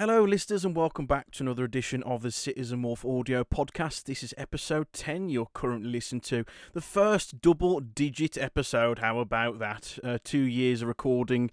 [0.00, 4.04] Hello, listeners, and welcome back to another edition of the Citizen Wolf audio podcast.
[4.04, 5.28] This is episode 10.
[5.28, 9.00] You're currently listening to the first double digit episode.
[9.00, 9.98] How about that?
[10.02, 11.50] Uh, two years of recording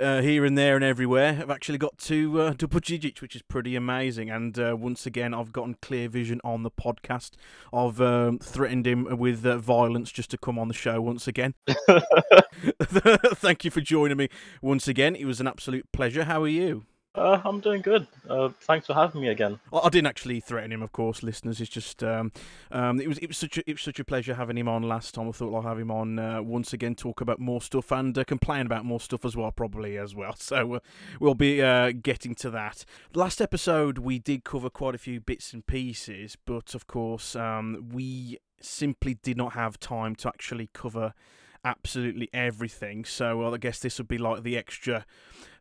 [0.00, 1.38] uh, here and there and everywhere.
[1.40, 4.30] I've actually got two uh, double digits, which is pretty amazing.
[4.30, 7.34] And uh, once again, I've gotten clear vision on the podcast.
[7.72, 11.54] I've um, threatened him with uh, violence just to come on the show once again.
[12.82, 14.28] Thank you for joining me
[14.60, 15.14] once again.
[15.14, 16.24] It was an absolute pleasure.
[16.24, 16.82] How are you?
[17.16, 18.06] Uh, I'm doing good.
[18.28, 19.58] Uh, thanks for having me again.
[19.70, 21.60] Well, I didn't actually threaten him, of course, listeners.
[21.60, 22.30] It's just um,
[22.70, 24.82] um, it was it was such a, it was such a pleasure having him on
[24.82, 25.28] last time.
[25.28, 28.24] I thought I'll have him on uh, once again, talk about more stuff and uh,
[28.24, 30.34] complain about more stuff as well, probably as well.
[30.46, 30.78] So uh,
[31.18, 32.84] we'll be uh, getting to that.
[33.14, 37.88] Last episode we did cover quite a few bits and pieces, but of course um,
[37.92, 41.14] we simply did not have time to actually cover
[41.66, 43.04] absolutely everything.
[43.04, 45.04] So well, I guess this would be like the extra.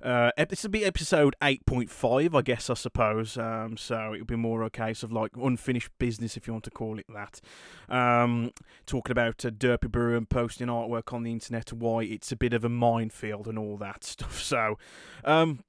[0.01, 2.69] Uh, this would be episode eight point five, I guess.
[2.69, 3.37] I suppose.
[3.37, 6.63] Um, so it would be more a case of like unfinished business, if you want
[6.65, 7.41] to call it that.
[7.89, 8.51] Um,
[8.85, 12.63] talking about uh, Derpibooru and posting artwork on the internet, why it's a bit of
[12.63, 14.39] a minefield and all that stuff.
[14.39, 14.77] So,
[15.23, 15.61] um,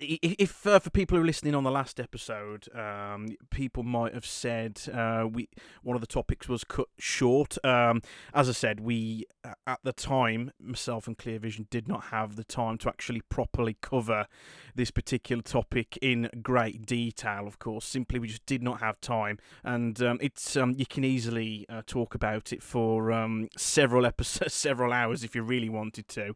[0.00, 4.26] if uh, for people who are listening on the last episode, um, people might have
[4.26, 5.48] said uh, we
[5.82, 7.56] one of the topics was cut short.
[7.64, 8.02] Um,
[8.32, 9.26] as I said, we
[9.66, 13.76] at the time, myself and Clear Vision did not have the time to actually properly
[13.80, 14.26] cover
[14.74, 17.46] this particular topic in great detail.
[17.46, 21.04] Of course, simply we just did not have time, and um, it's um, you can
[21.04, 26.08] easily uh, talk about it for um, several episodes, several hours if you really wanted
[26.08, 26.34] to.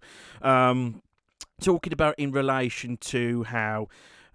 [1.60, 3.88] Talking about in relation to how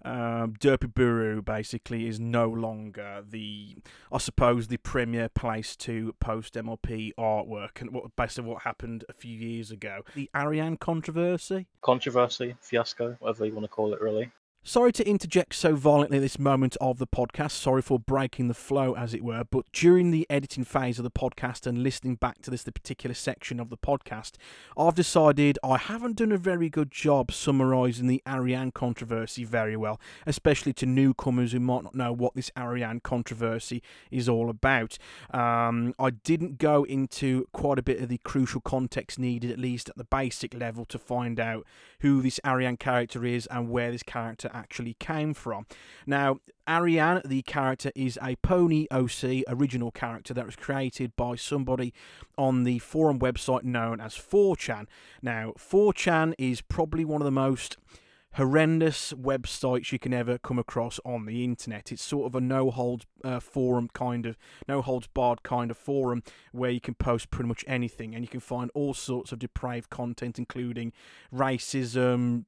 [0.04, 3.76] um, Derpibooru basically is no longer the,
[4.12, 9.14] I suppose, the premier place to post MLP artwork, and what basically what happened a
[9.14, 11.66] few years ago, the Aryanne controversy.
[11.80, 14.30] Controversy, fiasco, whatever you want to call it, really.
[14.66, 17.50] Sorry to interject so violently at this moment of the podcast.
[17.50, 19.44] Sorry for breaking the flow, as it were.
[19.44, 23.12] But during the editing phase of the podcast and listening back to this, the particular
[23.12, 24.32] section of the podcast,
[24.74, 30.00] I've decided I haven't done a very good job summarising the Aryanne controversy very well,
[30.24, 34.96] especially to newcomers who might not know what this Aryanne controversy is all about.
[35.30, 39.90] Um, I didn't go into quite a bit of the crucial context needed, at least
[39.90, 41.66] at the basic level, to find out
[42.00, 45.66] who this Aryanne character is and where this character actually came from.
[46.06, 51.92] Now, Aryanne, the character, is a Pony OC original character that was created by somebody
[52.38, 54.86] on the forum website known as 4chan.
[55.20, 57.76] Now, 4chan is probably one of the most
[58.34, 61.92] horrendous websites you can ever come across on the internet.
[61.92, 64.36] It's sort of a no holds uh, forum kind of,
[64.68, 68.28] no holds barred kind of forum where you can post pretty much anything and you
[68.28, 70.92] can find all sorts of depraved content, including
[71.32, 72.44] racism,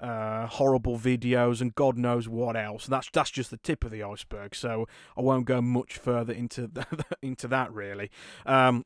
[0.00, 2.86] uh, horrible videos, and God knows what else.
[2.86, 4.54] That's that's just the tip of the iceberg.
[4.54, 8.10] So I won't go much further into that, into that really.
[8.46, 8.84] Um,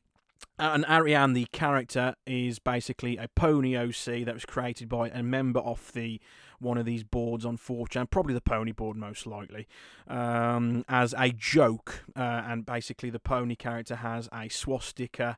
[0.57, 5.59] and Aryanne, the character, is basically a pony OC that was created by a member
[5.59, 6.21] of the
[6.59, 9.67] one of these boards on 4chan, probably the pony board most likely,
[10.07, 12.05] um, as a joke.
[12.15, 15.37] Uh, and basically, the pony character has a swastika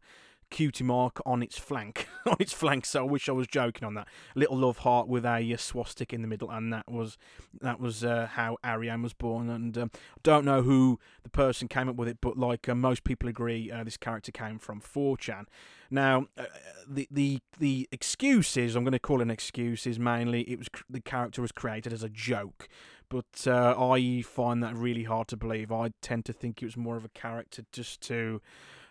[0.50, 3.94] cutie mark on its flank on its flank so i wish i was joking on
[3.94, 7.18] that little love heart with a, a swastika in the middle and that was
[7.59, 9.91] that was uh, how aryanne was born and um,
[10.24, 13.72] don't know who the person came up with it but like uh, most people agree
[13.72, 15.46] uh, this character came from 4chan
[15.90, 16.46] now uh,
[16.88, 21.02] the the the excuses i'm going to call an excuse is mainly it was the
[21.02, 22.68] character was created as a joke
[23.09, 25.72] but uh, I find that really hard to believe.
[25.72, 28.41] I tend to think it was more of a character just to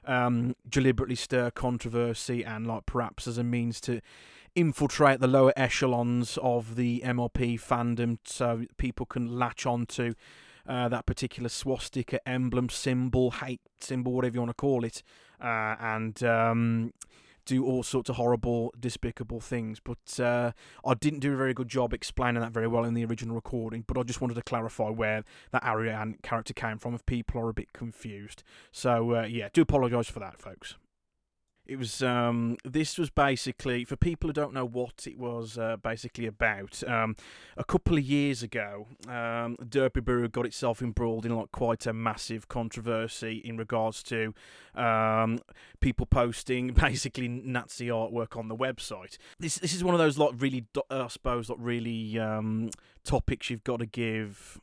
[0.07, 4.01] um, deliberately stir controversy and like perhaps as a means to
[4.55, 10.15] infiltrate the lower echelons of the MLP fandom so people can latch on to
[10.67, 15.03] uh, that particular swastika emblem symbol, hate symbol, whatever you want to call it,
[15.41, 16.93] uh, and um,
[17.47, 19.81] do all sorts of horrible, despicable things.
[19.81, 20.53] But uh,
[20.85, 23.85] I didn't do a very good job explaining that very well in the original recording.
[23.87, 27.49] But I just wanted to clarify where that Aryanne character came from if people are
[27.49, 28.43] a bit confused.
[28.73, 30.77] So uh, yeah, do apologise for that, folks.
[31.69, 35.77] It was um, this was basically for people who don't know what it was uh,
[35.77, 36.83] basically about.
[36.87, 37.17] Um,
[37.57, 42.49] a couple of years ago, um, Derpibooru got itself embroiled in like quite a massive
[42.49, 44.33] controversy in regards to
[44.75, 45.41] um,
[45.81, 49.19] people posting basically Nazi artwork on the website.
[49.39, 52.71] This this is one of those like really, I suppose, like really um,
[53.05, 54.61] topics you've got to give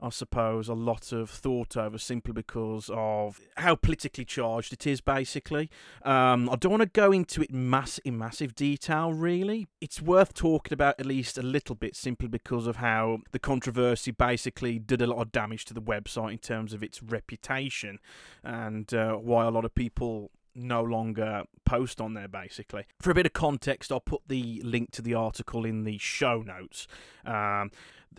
[0.00, 5.00] I suppose, a lot of thought over simply because of how politically charged it is,
[5.00, 5.70] basically.
[6.02, 9.68] Um, I don't want to go into it mass- in massive detail, really.
[9.80, 14.10] It's worth talking about at least a little bit simply because of how the controversy
[14.10, 17.98] basically did a lot of damage to the website in terms of its reputation
[18.44, 22.84] and uh, why a lot of people no longer post on there basically.
[23.00, 26.42] For a bit of context, I'll put the link to the article in the show
[26.42, 26.86] notes.
[27.24, 27.70] Um,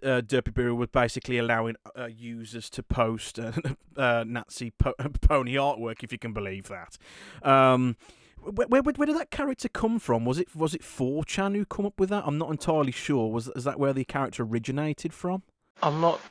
[0.03, 3.51] uh, Derpy was basically allowing uh, users to post uh,
[3.97, 6.97] uh, Nazi po- pony artwork, if you can believe that.
[7.43, 7.97] Um,
[8.41, 10.25] where, where, where, did that character come from?
[10.25, 12.23] Was it was it 4chan who come up with that?
[12.25, 13.31] I'm not entirely sure.
[13.31, 15.43] Was is that where the character originated from?
[15.83, 16.21] I'm not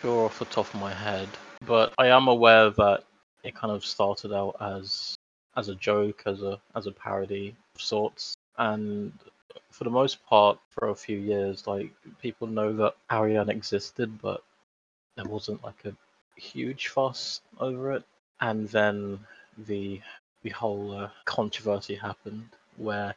[0.00, 1.28] sure off the top of my head,
[1.66, 3.04] but I am aware that
[3.42, 5.14] it kind of started out as
[5.56, 9.12] as a joke, as a as a parody of sorts, and
[9.70, 11.90] for the most part, for a few years, like
[12.20, 14.42] people know that Aryanne existed, but
[15.16, 15.94] there wasn't like a
[16.40, 18.04] huge fuss over it.
[18.40, 19.20] And then
[19.66, 20.00] the
[20.42, 23.14] the whole uh, controversy happened where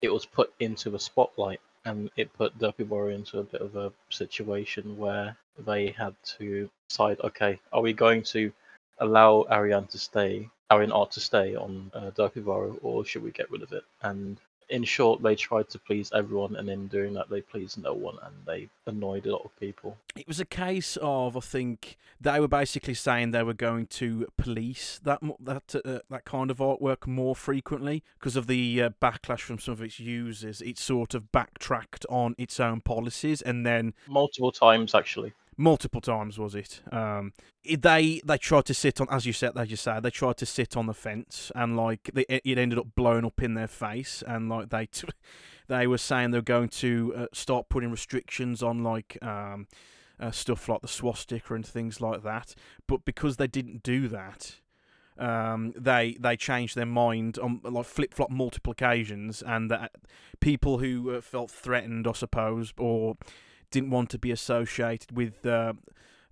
[0.00, 3.92] it was put into the spotlight, and it put Derpibooru into a bit of a
[4.10, 5.36] situation where
[5.66, 8.52] they had to decide, okay, are we going to
[8.98, 13.50] allow Aryanne to stay, Aryanne art to stay on uh, Derpy or should we get
[13.50, 13.84] rid of it?
[14.02, 14.38] And
[14.70, 18.16] in short, they tried to please everyone, and in doing that, they pleased no one,
[18.22, 19.96] and they annoyed a lot of people.
[20.16, 24.26] It was a case of, I think, they were basically saying they were going to
[24.36, 29.40] police that that uh, that kind of artwork more frequently because of the uh, backlash
[29.40, 30.60] from some of its users.
[30.60, 36.38] It sort of backtracked on its own policies, and then multiple times actually multiple times
[36.38, 36.80] was it?
[36.90, 37.32] Um
[37.64, 40.46] they they tried to sit on as you said as you said they tried to
[40.46, 44.22] sit on the fence and like they, it ended up blowing up in their face
[44.26, 45.08] and like they t-
[45.68, 49.66] they were saying they're going to uh, start putting restrictions on like um
[50.20, 52.56] uh, stuff like the swastika and things like that.
[52.88, 54.56] But because they didn't do that
[55.18, 59.92] um, they they changed their mind on like flip flop multiple occasions, and that
[60.40, 63.16] people who uh, felt threatened, I suppose, or
[63.70, 65.74] didn't want to be associated with uh,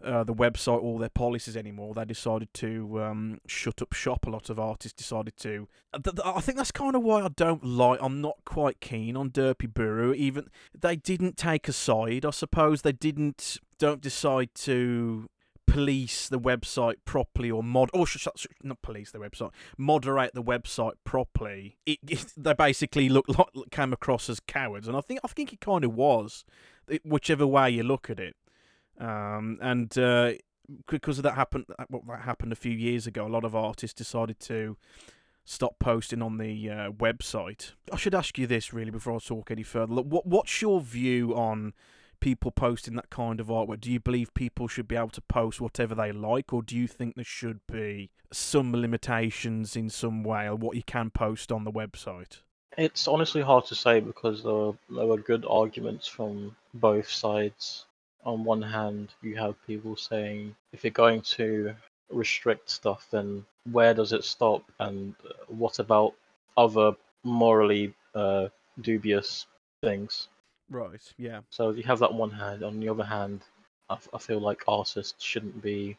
[0.04, 1.94] uh, the website or their policies anymore.
[1.94, 4.26] They decided to um, shut up shop.
[4.26, 5.68] A lot of artists decided to.
[6.24, 7.98] I think that's kind of why I don't like.
[8.02, 10.14] I'm not quite keen on Derpibooru.
[10.14, 10.48] Even
[10.78, 12.24] they didn't take a side.
[12.24, 13.58] I suppose they didn't.
[13.78, 15.28] Don't decide to
[15.66, 20.42] police the website properly or mod or sh- sh- not police the website moderate the
[20.42, 25.18] website properly it, it, they basically look like came across as cowards and i think
[25.24, 26.44] i think it kind of was
[27.04, 28.36] whichever way you look at it.
[28.98, 30.32] Um, and uh,
[30.88, 33.26] because of that happened, well, that happened a few years ago.
[33.26, 34.76] A lot of artists decided to
[35.44, 37.72] stop posting on the uh, website.
[37.92, 39.94] I should ask you this really before I talk any further.
[39.94, 41.72] Look, what what's your view on
[42.20, 43.80] people posting that kind of artwork?
[43.80, 46.86] Do you believe people should be able to post whatever they like, or do you
[46.86, 51.64] think there should be some limitations in some way on what you can post on
[51.64, 52.40] the website?
[52.76, 57.86] It's honestly hard to say because there were, there were good arguments from both sides.
[58.24, 61.74] On one hand, you have people saying if you're going to
[62.10, 64.62] restrict stuff, then where does it stop?
[64.78, 66.14] And uh, what about
[66.56, 66.92] other
[67.24, 68.48] morally uh,
[68.80, 69.46] dubious
[69.82, 70.28] things?
[70.70, 71.40] Right, yeah.
[71.50, 72.62] So you have that one hand.
[72.62, 73.42] On the other hand,
[73.88, 75.96] I, I feel like artists shouldn't be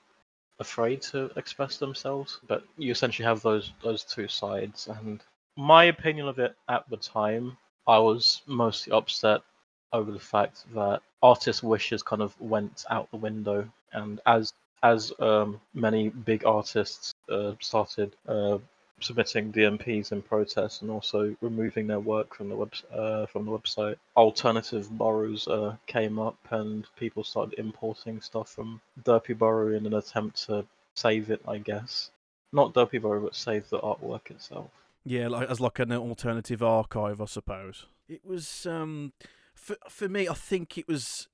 [0.60, 2.40] afraid to express themselves.
[2.48, 5.24] But you essentially have those those two sides, and
[5.58, 7.58] my opinion of it at the time,
[7.88, 9.42] I was mostly upset
[9.92, 15.12] over the fact that artist wishes kind of went out the window, and as as
[15.20, 18.60] um, many big artists uh, started uh,
[19.00, 23.52] submitting DNPs in protest and also removing their work from the web uh, from the
[23.52, 29.96] website, alternative boorus uh, came up, and people started importing stuff from Derpibooru in an
[29.96, 32.12] attempt to save it, I guess.
[32.54, 34.70] Not Derpibooru, but save the artwork itself.
[35.08, 37.86] Yeah, like as like an alternative archive, I suppose.
[38.10, 39.14] It was um,
[39.54, 40.28] for for me.
[40.28, 41.30] I think it was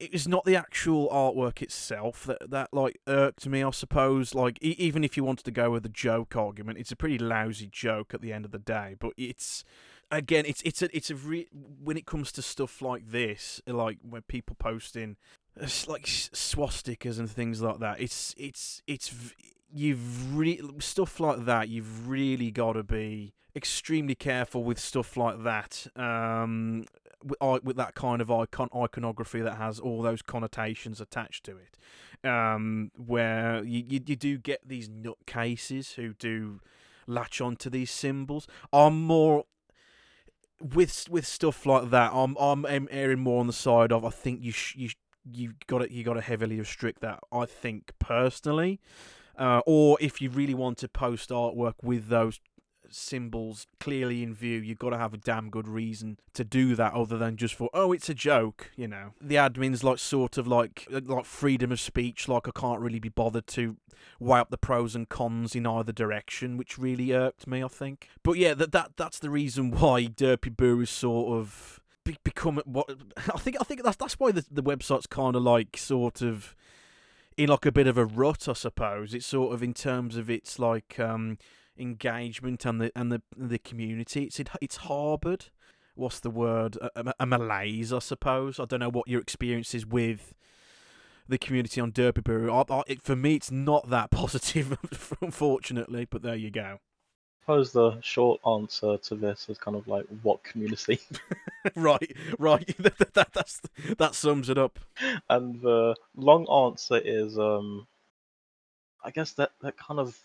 [0.00, 3.62] it was not the actual artwork itself that that like irked me.
[3.62, 6.92] I suppose like e- even if you wanted to go with the joke argument, it's
[6.92, 8.96] a pretty lousy joke at the end of the day.
[8.98, 9.62] But it's
[10.10, 13.98] again, it's it's a it's a re- when it comes to stuff like this, like
[14.02, 15.16] when people posting
[15.56, 18.00] it's like swastikas and things like that.
[18.00, 19.14] It's it's it's
[19.72, 21.68] you've re- stuff like that.
[21.68, 25.86] You've really got to be extremely careful with stuff like that.
[25.96, 26.84] Um,
[27.24, 32.28] with, with that kind of icon iconography that has all those connotations attached to it,
[32.28, 36.60] um, where you, you you do get these nutcases who do
[37.06, 38.46] latch onto these symbols.
[38.72, 39.44] I'm more
[40.60, 42.12] with with stuff like that.
[42.12, 44.90] I'm I'm, I'm erring more on the side of I think you sh- you
[45.30, 47.20] you got to you got to heavily restrict that.
[47.30, 48.80] I think personally,
[49.38, 52.40] uh, or if you really want to post artwork with those
[52.94, 56.92] symbols clearly in view, you've got to have a damn good reason to do that,
[56.94, 58.70] other than just for oh, it's a joke.
[58.76, 62.28] You know, the admins like sort of like uh, like freedom of speech.
[62.28, 63.76] Like I can't really be bothered to
[64.20, 67.62] weigh up the pros and cons in either direction, which really irked me.
[67.62, 71.80] I think, but yeah, that that that's the reason why Derpy Boo is sort of
[72.04, 73.56] be- become what I think.
[73.60, 76.54] I think that's that's why the the website's kind of like sort of
[77.36, 79.14] in like a bit of a rut, I suppose.
[79.14, 81.38] It's sort of in terms of its like um,
[81.78, 84.24] engagement and the and the the community.
[84.24, 85.46] It's it's harboured.
[85.94, 86.78] What's the word?
[86.96, 88.58] A, a, malaise, I suppose.
[88.58, 90.32] I don't know what your experience is with
[91.28, 94.78] the community on Derpy I, I, it, for me, it's not that positive,
[95.20, 96.06] unfortunately.
[96.10, 96.78] But there you go.
[97.42, 101.00] I suppose the short answer to this is kind of like what community.
[101.74, 102.72] right, right.
[102.78, 103.60] that, that, that's
[103.98, 104.78] that sums it up.
[105.28, 107.88] And the long answer is, um,
[109.02, 110.16] I guess that that kind of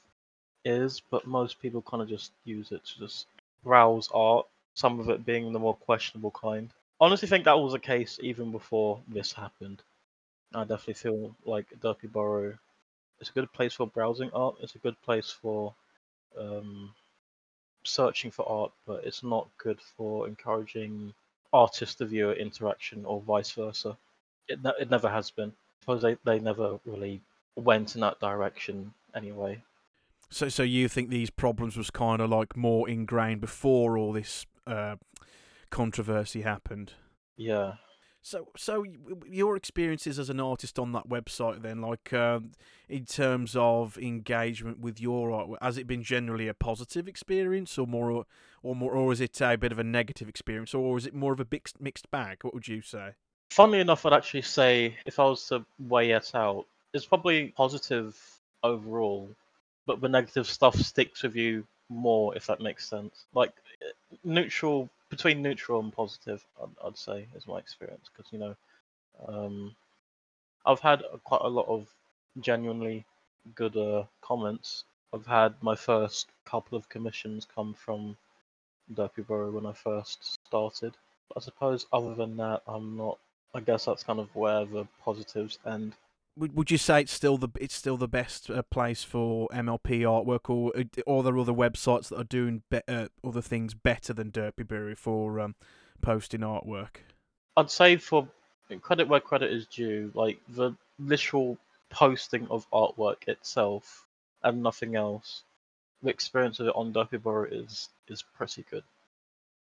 [0.64, 3.26] is, but most people kind of just use it to just
[3.64, 4.46] browse art.
[4.76, 6.70] Some of it being the more questionable kind.
[7.02, 9.82] Honestly, think that was the case even before this happened.
[10.54, 12.60] I definitely feel like Derpibooru
[13.20, 14.58] is a good place for browsing art.
[14.62, 15.74] It's a good place for
[16.40, 16.94] um,
[17.88, 21.14] searching for art, but it's not good for encouraging
[21.54, 23.98] artist to viewer interaction or vice versa.
[24.48, 25.50] It, ne- it never has been.
[25.50, 27.22] I suppose they, they never really
[27.56, 29.62] went in that direction anyway.
[30.30, 34.46] So, so you think these problems was kind of like more ingrained before all this
[34.66, 34.98] uh,
[35.70, 36.94] controversy happened?
[37.38, 37.76] Yeah.
[38.22, 38.84] So, so
[39.26, 42.52] your experiences as an artist on that website, then, like um,
[42.90, 47.88] in terms of engagement with your art, has it been generally a positive experience, or
[47.88, 48.26] more,
[48.64, 51.32] or more, or is it a bit of a negative experience, or is it more
[51.32, 52.40] of a mixed mixed bag?
[52.42, 53.12] What would you say?
[53.52, 58.18] Funnily enough, I'd actually say if I was to weigh it out, it's probably positive
[58.62, 59.30] overall,
[59.86, 63.26] but the negative stuff sticks with you more, if that makes sense.
[63.34, 63.54] Like
[64.24, 68.56] neutral between neutral and positive, I'd, I'd say is my experience because you know,
[69.28, 69.76] um,
[70.66, 71.88] I've had quite a lot of
[72.42, 73.06] genuinely
[73.56, 74.84] good uh, comments.
[75.14, 78.18] I've had my first couple of commissions come from
[78.94, 80.94] Derpibooru when I first started.
[81.30, 83.18] But I suppose other than that, I'm not.
[83.54, 85.94] I guess that's kind of where the positives end
[86.38, 90.50] would you say it's still the it's still the best uh, place for MLP artwork,
[90.50, 90.72] or
[91.06, 94.98] or are there other websites that are doing be- uh, other things better than Derpibooru
[94.98, 95.56] for um,
[96.02, 96.98] posting artwork?
[97.56, 98.28] I'd say for
[98.82, 101.58] credit where credit is due, like the literal
[101.90, 104.06] posting of artwork itself
[104.44, 105.44] and nothing else,
[106.04, 108.84] the experience of it on Derpibooru is is pretty good,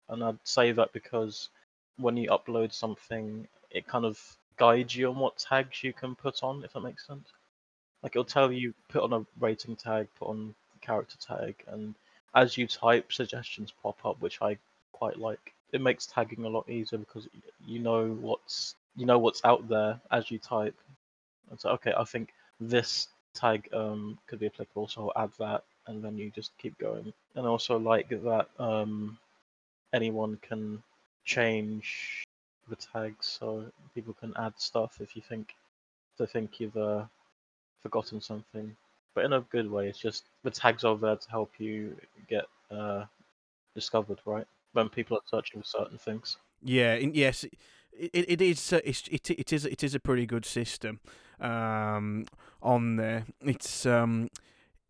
[0.09, 1.49] and I'd say that because
[1.97, 6.43] when you upload something, it kind of guide you on what tags you can put
[6.43, 7.29] on, if that makes sense.
[8.03, 11.95] Like it'll tell you put on a rating tag, put on character tag, and
[12.35, 14.59] as you type, suggestions pop up, which I
[14.93, 15.55] quite like.
[15.73, 17.27] It makes tagging a lot easier because
[17.67, 20.79] you know what's you know what's out there as you type.
[21.51, 22.29] And so okay, I think
[22.61, 26.77] this tag um, could be applicable, so I'll add that, and then you just keep
[26.79, 27.13] going.
[27.35, 29.19] And also like that um,
[29.95, 30.83] anyone can
[31.25, 32.25] change
[32.71, 35.55] the tags so people can add stuff if you think
[36.19, 37.05] they think you've uh,
[37.83, 38.77] forgotten something.
[39.15, 41.97] But in a good way, it's just the tags are there to help you
[42.29, 43.05] get uh,
[43.75, 44.47] discovered, right?
[44.73, 46.37] When people are searching for certain things.
[46.63, 47.45] Yeah, yes,
[47.93, 48.73] it, it is.
[48.73, 49.65] Uh, it's, it, it is.
[49.65, 51.01] It is a pretty good system
[51.41, 52.27] um,
[52.63, 53.25] on there.
[53.41, 54.29] It's um,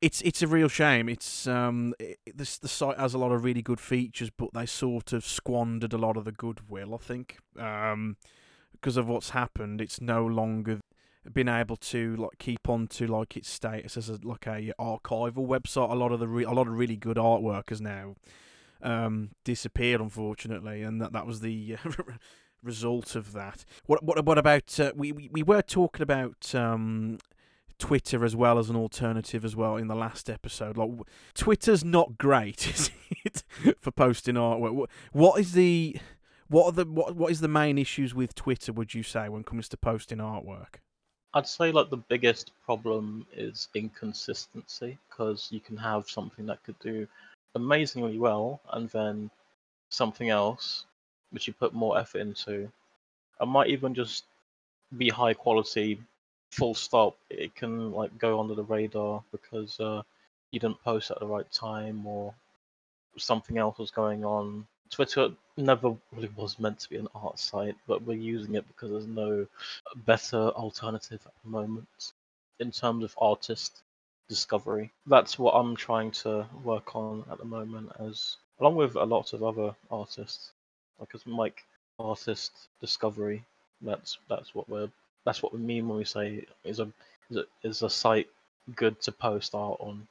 [0.00, 1.08] it's it's a real shame.
[1.08, 4.66] It's um, it, this the site has a lot of really good features, but they
[4.66, 6.94] sort of squandered a lot of the goodwill.
[6.94, 8.16] I think um,
[8.72, 10.80] because of what's happened, it's no longer
[11.30, 15.46] been able to like keep on to like its status as a like a archival
[15.46, 15.90] website.
[15.90, 18.14] A lot of the re- a lot of really good artwork has now
[18.82, 21.76] um, disappeared, unfortunately, and that that was the.
[22.62, 23.64] result of that.
[23.86, 27.16] What what what about uh, we, we we were talking about um,
[27.80, 30.76] Twitter as well as an alternative as well in the last episode.
[30.76, 30.90] Like
[31.34, 32.90] Twitter's not great, is
[33.24, 33.42] it,
[33.80, 34.86] for posting artwork?
[35.12, 35.96] What is the
[36.48, 38.72] what are the what what is the main issues with Twitter?
[38.72, 40.76] Would you say when it comes to posting artwork?
[41.32, 46.78] I'd say like the biggest problem is inconsistency because you can have something that could
[46.80, 47.06] do
[47.54, 49.30] amazingly well and then
[49.88, 50.84] something else
[51.30, 52.70] which you put more effort into
[53.38, 54.24] and might even just
[54.96, 56.00] be high quality
[56.50, 60.02] full stop, it can like go under the radar because uh,
[60.50, 62.34] you didn't post at the right time or
[63.16, 64.66] something else was going on.
[64.90, 68.90] Twitter never really was meant to be an art site, but we're using it because
[68.90, 69.46] there's no
[70.04, 72.12] better alternative at the moment
[72.58, 73.82] in terms of artist
[74.28, 74.90] discovery.
[75.06, 79.32] That's what I'm trying to work on at the moment, as along with a lot
[79.32, 80.52] of other artists,
[80.98, 81.64] like as Mike
[81.98, 83.44] artist discovery.
[83.82, 84.90] That's that's what we're
[85.24, 86.88] that's what we mean when we say is a
[87.30, 88.28] is a, is a site
[88.76, 90.06] good to post art on.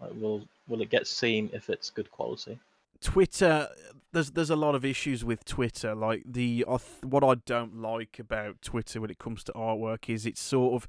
[0.00, 2.58] Like, will will it get seen if it's good quality?
[3.00, 3.68] Twitter,
[4.12, 5.94] there's there's a lot of issues with Twitter.
[5.94, 6.64] Like the
[7.02, 10.88] what I don't like about Twitter when it comes to artwork is it's sort of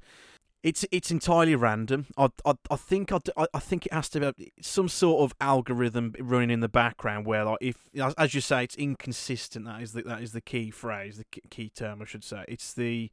[0.62, 2.06] it's it's entirely random.
[2.16, 3.18] I I, I think I,
[3.52, 7.44] I think it has to be some sort of algorithm running in the background where
[7.44, 9.66] like if as you say it's inconsistent.
[9.66, 12.44] That is the that is the key phrase, the key term I should say.
[12.48, 13.10] It's the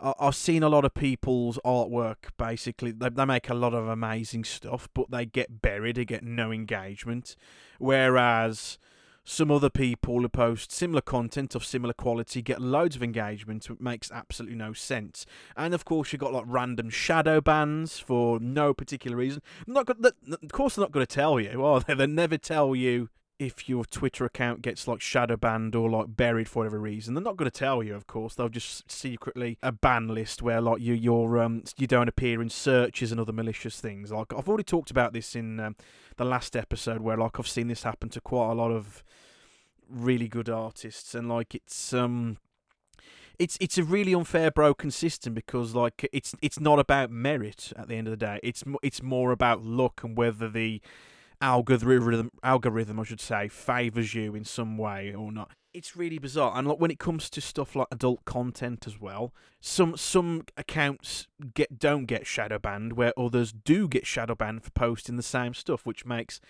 [0.00, 2.30] I've seen a lot of people's artwork.
[2.36, 5.96] Basically, they, they make a lot of amazing stuff, but they get buried.
[5.96, 7.36] They get no engagement.
[7.78, 8.78] Whereas
[9.24, 13.68] some other people who post similar content of similar quality get loads of engagement.
[13.68, 15.26] It makes absolutely no sense.
[15.54, 19.42] And of course, you've got like random shadow bans for no particular reason.
[19.66, 21.94] Not, of course, they're not going to tell you, are they?
[21.94, 26.48] They never tell you if your Twitter account gets like shadow banned or like buried
[26.48, 27.94] for whatever reason, they're not going to tell you.
[27.94, 32.08] Of course, they'll just secretly a ban list where like you you're um you don't
[32.08, 34.10] appear in searches and other malicious things.
[34.10, 35.76] Like I've already talked about this in um,
[36.16, 39.04] the last episode where like I've seen this happen to quite a lot of
[39.88, 42.36] really good artists and like it's um
[43.38, 47.88] it's it's a really unfair broken system because like it's it's not about merit at
[47.88, 48.40] the end of the day.
[48.42, 50.80] It's it's more about luck and whether the
[51.40, 55.50] algorithm algorithm I should say favors you in some way or not.
[55.74, 56.52] It's really bizarre.
[56.56, 61.28] And like when it comes to stuff like adult content as well, some some accounts
[61.54, 65.54] get don't get shadow banned where others do get shadow banned for posting the same
[65.54, 66.40] stuff, which makes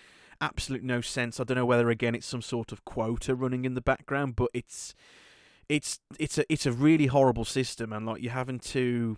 [0.41, 1.41] absolute no sense.
[1.41, 4.51] I don't know whether again it's some sort of quota running in the background, but
[4.55, 4.95] it's
[5.69, 9.17] it's it's a it's a really horrible system and like you're having to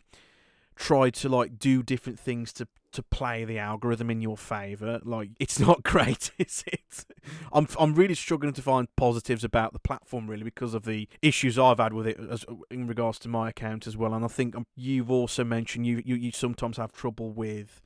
[0.80, 5.28] try to like do different things to to play the algorithm in your favor like
[5.38, 7.04] it's not great is it?
[7.52, 11.58] I'm i'm really struggling to find positives about the platform really because of the issues
[11.58, 14.56] i've had with it as in regards to my account as well and i think
[14.56, 17.82] um, you've also mentioned you you, you sometimes have trouble with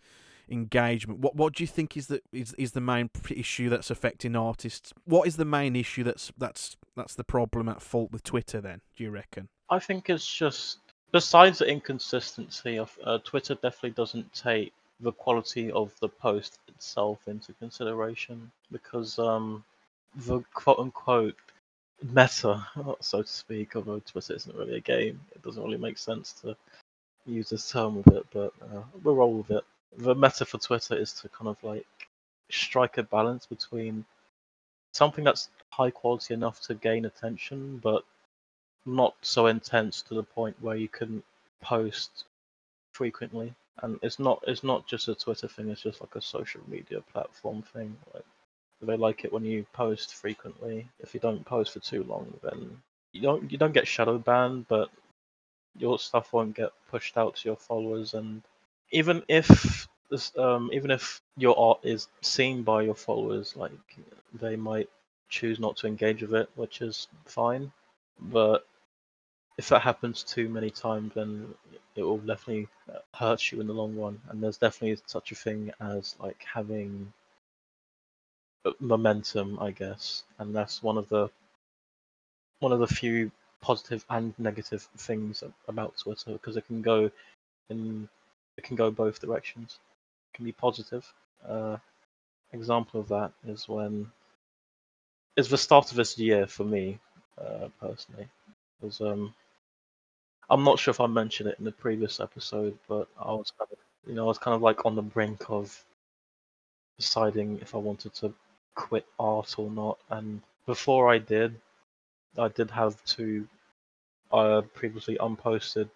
[0.48, 1.20] engagement.
[1.20, 4.92] What what do you think is the is, is the main issue that's affecting artists?
[5.04, 8.82] What is the main issue that's that's that's the problem at fault with twitter then
[8.94, 9.48] do you reckon?
[9.70, 10.78] I think it's just
[11.14, 17.28] besides the inconsistency of uh, Twitter, definitely doesn't take the quality of the post itself
[17.28, 19.62] into consideration because um,
[20.26, 21.36] the quote unquote
[22.02, 22.66] meta,
[23.00, 26.56] so to speak, although Twitter isn't really a game, it doesn't really make sense to
[27.26, 29.64] use this term with it, but uh, we'll roll with it.
[29.96, 31.86] The meta for Twitter is to kind of like
[32.50, 34.04] strike a balance between
[34.92, 38.02] something that's high quality enough to gain attention, but
[38.86, 41.24] not so intense to the point where you couldn't
[41.60, 42.24] post
[42.92, 43.54] frequently.
[43.82, 45.68] And it's not it's not just a Twitter thing.
[45.68, 47.96] It's just like a social media platform thing.
[48.14, 48.24] Like
[48.82, 50.86] they like it when you post frequently.
[51.00, 52.78] If you don't post for too long, then
[53.12, 54.90] you don't you don't get shadow banned, but
[55.76, 58.14] your stuff won't get pushed out to your followers.
[58.14, 58.42] And
[58.90, 63.72] even if this, um, even if your art is seen by your followers, like
[64.32, 64.88] they might
[65.28, 67.72] choose not to engage with it, which is fine.
[68.20, 68.66] But
[69.56, 71.54] if that happens too many times, then
[71.94, 72.68] it will definitely
[73.14, 74.20] hurt you in the long run.
[74.28, 77.12] And there's definitely such a thing as like having
[78.80, 81.30] momentum, I guess, and that's one of the
[82.60, 87.10] one of the few positive and negative things about Twitter because it can go
[87.70, 88.08] in
[88.56, 89.78] it can go both directions.
[90.32, 91.12] It can be positive.
[91.46, 91.76] Uh,
[92.52, 94.10] example of that is when
[95.36, 96.98] is the start of this year for me
[97.38, 98.28] uh, personally.
[98.80, 99.34] Was um
[100.50, 103.70] I'm not sure if I mentioned it in the previous episode, but I was kind
[103.72, 105.84] of, you know, I was kind of like on the brink of
[106.98, 108.32] deciding if I wanted to
[108.74, 109.98] quit art or not.
[110.10, 111.54] And before I did,
[112.36, 113.46] I did have two
[114.32, 115.88] uh, previously unposted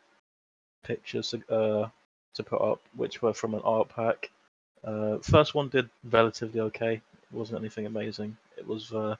[0.85, 1.89] pictures uh,
[2.35, 4.31] to put up, which were from an art pack.
[4.85, 6.95] Uh, first one did relatively okay.
[6.95, 8.37] It wasn't anything amazing.
[8.57, 9.17] It was uh,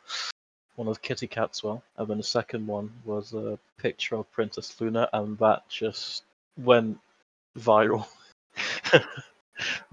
[0.79, 4.81] one of Kitty Cat's well, and then the second one was a picture of Princess
[4.81, 6.23] Luna, and that just
[6.57, 6.99] went
[7.59, 8.07] viral.
[8.93, 9.03] like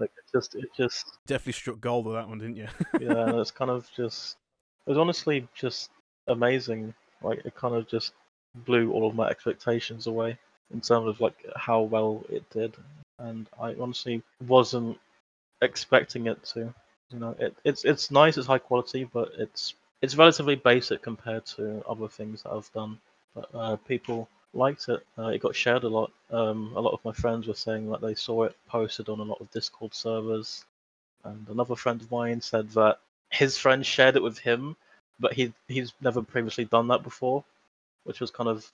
[0.00, 2.68] it just, it just definitely struck gold with that one, didn't you?
[3.00, 4.36] yeah, it's kind of just,
[4.86, 5.90] it was honestly just
[6.28, 6.94] amazing.
[7.20, 8.12] Like it kind of just
[8.64, 10.38] blew all of my expectations away
[10.72, 12.76] in terms of like how well it did,
[13.18, 14.98] and I honestly wasn't
[15.62, 16.72] expecting it to.
[17.10, 21.46] You know, it, it's it's nice, it's high quality, but it's it's relatively basic compared
[21.46, 22.98] to other things that I've done,
[23.34, 25.04] but uh, people liked it.
[25.18, 26.12] Uh, it got shared a lot.
[26.30, 29.24] Um, a lot of my friends were saying that they saw it posted on a
[29.24, 30.64] lot of Discord servers,
[31.24, 32.98] and another friend of mine said that
[33.30, 34.76] his friend shared it with him,
[35.18, 37.44] but he he's never previously done that before,
[38.04, 38.70] which was kind of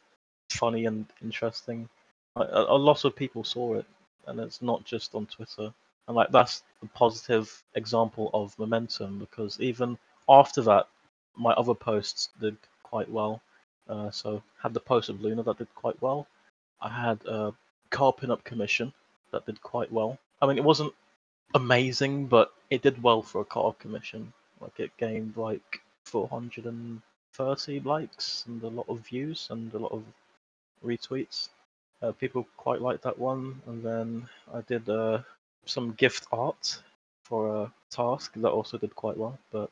[0.51, 1.89] funny and interesting.
[2.37, 3.87] A, a lot of people saw it,
[4.27, 5.73] and it's not just on Twitter.
[6.09, 9.97] And like that's a positive example of momentum because even
[10.29, 10.89] after that,
[11.37, 13.41] my other posts did quite well.
[13.89, 16.27] Uh, so had the post of Luna that did quite well.
[16.81, 17.53] I had a
[17.91, 18.93] car pinup commission
[19.33, 20.19] that did quite well.
[20.41, 20.93] I mean, it wasn't
[21.55, 24.33] amazing, but it did well for a car commission.
[24.61, 30.05] Like it gained like 430 likes and a lot of views and a lot of
[30.85, 31.49] retweets.
[32.01, 33.61] Uh, people quite liked that one.
[33.67, 35.21] And then I did uh,
[35.65, 36.83] some gift art
[37.25, 39.39] for a task that also did quite well.
[39.51, 39.71] But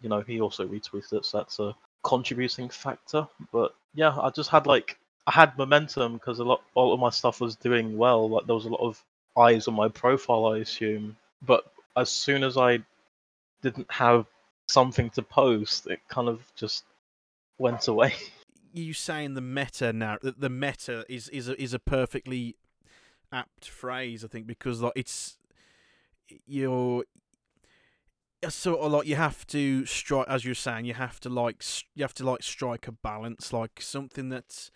[0.00, 3.26] you know, he also retweeted it, so that's a contributing factor.
[3.52, 7.10] But yeah, I just had like I had momentum because a lot all of my
[7.10, 8.28] stuff was doing well.
[8.28, 9.02] Like there was a lot of
[9.36, 11.16] eyes on my profile, I assume.
[11.42, 11.64] But
[11.96, 12.78] as soon as I
[13.62, 14.26] didn't have
[14.68, 16.84] something to post, it kind of just
[17.58, 18.14] went away.
[18.72, 20.18] You saying the meta now?
[20.20, 22.56] The meta is is a, is a perfectly
[23.32, 25.38] apt phrase, I think, because like it's
[26.46, 27.04] you're
[28.48, 32.04] sort of like you have to strike, as you're saying, you have to like you
[32.04, 34.70] have to like strike a balance, like something that's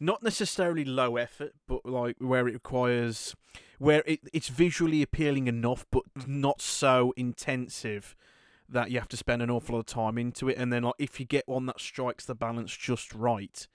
[0.00, 3.34] not necessarily low effort, but like where it requires
[3.78, 6.26] where it, it's visually appealing enough, but mm.
[6.26, 8.14] not so intensive
[8.68, 10.56] that you have to spend an awful lot of time into it.
[10.56, 13.66] And then like if you get one that strikes the balance just right,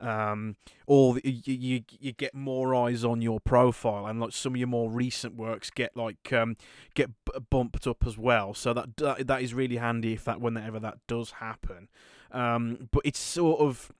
[0.00, 4.56] um, or you, you you get more eyes on your profile, and like some of
[4.58, 6.56] your more recent works get like um,
[6.94, 8.54] get b- bumped up as well.
[8.54, 11.88] So that that that is really handy if that whenever that does happen.
[12.30, 13.92] Um, but it's sort of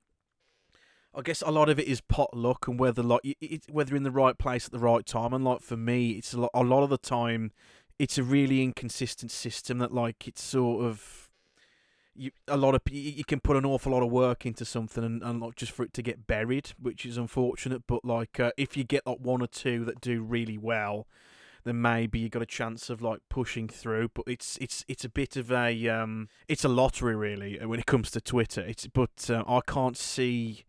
[1.16, 4.02] I guess a lot of it is pot luck and whether like it, whether in
[4.02, 5.33] the right place at the right time.
[5.33, 7.52] And like for me, it's a lot, a lot of the time,
[7.98, 11.24] it's a really inconsistent system that like it's sort of
[12.16, 15.22] you a lot of you can put an awful lot of work into something and,
[15.22, 17.83] and not just for it to get buried, which is unfortunate.
[17.87, 21.07] But like uh, if you get like one or two that do really well,
[21.64, 24.11] then maybe you got a chance of like pushing through.
[24.14, 27.81] But it's it's it's a bit of a um it's a lottery really uh, when
[27.81, 28.61] it comes to Twitter.
[28.61, 30.64] It's but uh, I can't see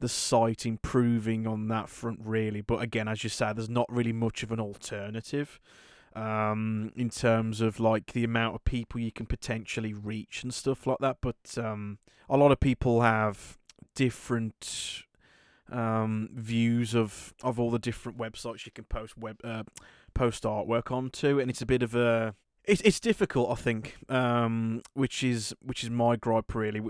[0.00, 2.60] the site improving on that front really.
[2.60, 5.60] But again, as you said, there's not really much of an alternative
[6.14, 10.86] um, in terms of like the amount of people you can potentially reach and stuff
[10.86, 11.18] like that.
[11.20, 11.98] But um,
[12.28, 13.58] a lot of people have
[13.94, 15.04] different
[15.70, 19.64] um, views of of all the different websites you can post web uh,
[20.14, 24.82] post artwork onto, and it's a bit of a it's it's difficult, I think, um,
[24.94, 26.80] which is which is my gripe really.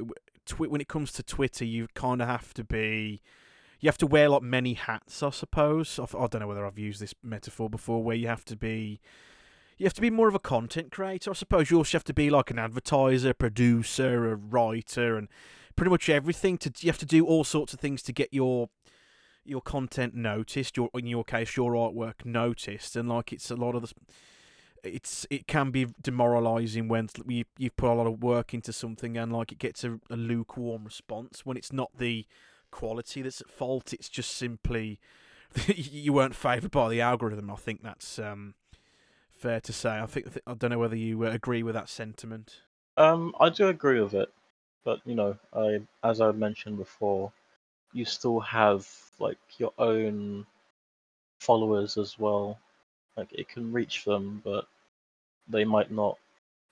[0.58, 3.22] When it comes to Twitter, you kind of have to be
[3.84, 6.00] you have to wear like many hats, I suppose.
[6.00, 8.98] I, don't know whether I've used this metaphor before, where you have to be
[9.76, 11.30] you have to be more of a content creator.
[11.30, 15.28] I suppose you also have to be like an advertiser, producer, a writer, and
[15.76, 16.56] pretty much everything.
[16.58, 18.70] To you have to do all sorts of things to get your
[19.44, 20.78] your content noticed.
[20.78, 23.92] Your in your case, your artwork noticed, and like it's a lot of the.
[24.82, 29.18] It's it can be demoralizing when you you've put a lot of work into something
[29.18, 32.26] and like it gets a, a lukewarm response when it's not the
[32.74, 33.92] quality that's at fault.
[33.92, 34.98] It's just simply
[35.66, 37.50] you weren't favoured by the algorithm.
[37.50, 38.54] I think that's um,
[39.30, 40.00] fair to say.
[40.00, 42.60] I think I don't know whether you uh, agree with that sentiment.
[42.96, 44.32] Um, I do agree with it,
[44.84, 47.32] but you know, I as I mentioned before,
[47.92, 48.88] you still have
[49.20, 50.46] like your own
[51.38, 52.58] followers as well.
[53.16, 54.66] Like it can reach them, but
[55.48, 56.18] they might not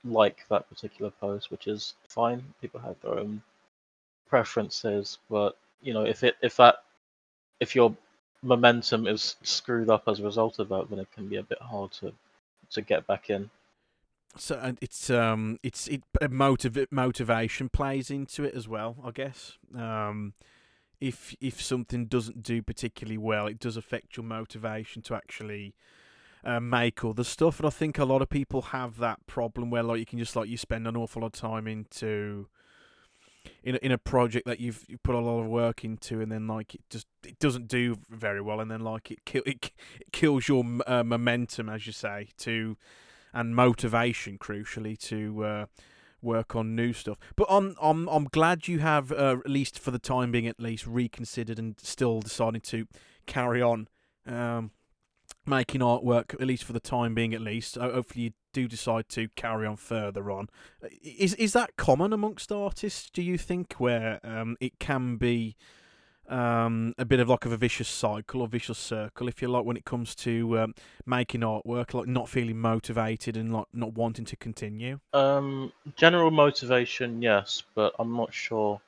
[0.05, 2.43] like that particular post, which is fine.
[2.61, 3.41] People have their own
[4.29, 6.77] preferences, but you know, if it if that
[7.61, 7.95] if your
[8.43, 11.61] momentum is screwed up as a result of that, then it can be a bit
[11.61, 12.13] hard to
[12.71, 13.51] to get back in.
[14.37, 19.59] So and it's um it's it motiv- motivation plays into it as well, I guess.
[19.77, 20.35] Um,
[21.01, 25.75] if if something doesn't do particularly well, it does affect your motivation to actually
[26.45, 27.59] uh, make the stuff.
[27.59, 30.37] And I think a lot of people have that problem where like you can just
[30.37, 32.47] like you spend an awful lot of time into
[33.63, 36.31] in a, in a project that you've, you've put a lot of work into, and
[36.31, 39.71] then like it just it doesn't do very well, and then like it kill it,
[40.01, 42.77] it kills your uh, momentum, as you say, to
[43.33, 45.67] and motivation, crucially, to uh,
[46.21, 47.19] work on new stuff.
[47.37, 50.61] But I'm I'm I'm glad you have uh, at least for the time being, at
[50.61, 52.87] least reconsidered and still decided to
[53.27, 53.89] carry on.
[54.27, 54.71] Um,
[55.47, 57.77] making artwork, at least for the time being, at least.
[57.77, 60.49] Ho- Hopefully, you do decide to carry on further on.
[61.03, 63.11] Is is that common amongst artists?
[63.11, 65.57] Do you think where um, it can be
[66.29, 69.65] um, a bit of like of a vicious cycle or vicious circle, if you like,
[69.65, 74.25] when it comes to um, making artwork, like not feeling motivated and like not wanting
[74.27, 75.01] to continue?
[75.13, 78.81] Um, general motivation, yes, but I'm not sure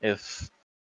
[0.00, 0.50] if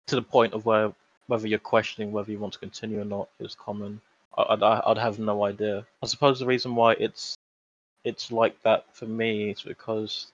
[0.07, 0.92] to the point of where
[1.27, 4.01] whether you're questioning whether you want to continue or not is common.
[4.38, 5.87] I'd, I'd have no idea.
[6.03, 7.37] I suppose the reason why it's
[8.07, 10.29] it's like that for me is because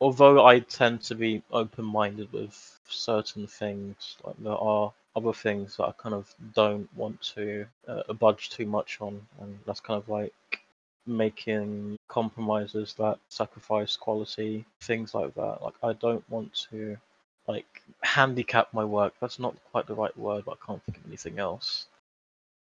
[0.00, 5.84] although I tend to be open-minded with certain things, like there are other things that
[5.84, 10.08] I kind of don't want to uh, budge too much on, and that's kind of
[10.08, 10.34] like
[11.06, 15.58] making compromises that sacrifice quality, things like that.
[15.62, 16.96] Like I don't want to
[17.46, 19.14] like handicap my work.
[19.20, 21.86] That's not quite the right word, but I can't think of anything else.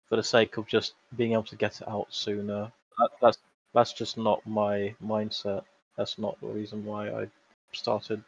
[0.08, 2.72] For the sake of just being able to get it out sooner.
[2.98, 3.38] That, that's
[3.76, 5.62] that's just not my mindset.
[5.98, 7.26] That's not the reason why I
[7.72, 8.24] started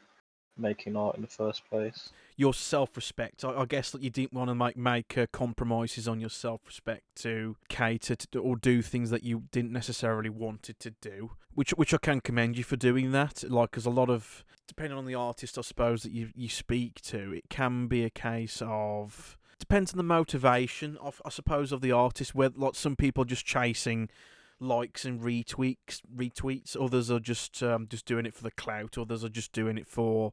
[0.58, 2.10] making art in the first place.
[2.36, 3.44] Your self-respect.
[3.44, 7.02] I, I guess that you didn't want to make make uh, compromises on your self-respect
[7.22, 11.30] to cater to or do things that you didn't necessarily wanted to do.
[11.54, 13.42] Which which I can commend you for doing that.
[13.50, 17.00] Like, because a lot of depending on the artist, I suppose that you you speak
[17.02, 21.80] to, it can be a case of depends on the motivation of I suppose of
[21.80, 22.34] the artist.
[22.34, 24.10] Where like some people just chasing
[24.60, 26.76] likes and retweets, retweets.
[26.80, 28.98] Others are just um, just doing it for the clout.
[28.98, 30.32] Others are just doing it for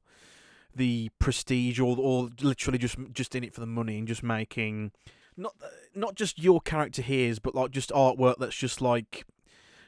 [0.74, 4.92] the prestige, or or literally just just in it for the money and just making
[5.38, 5.56] not
[5.94, 9.26] not just your character here's, but like just artwork that's just like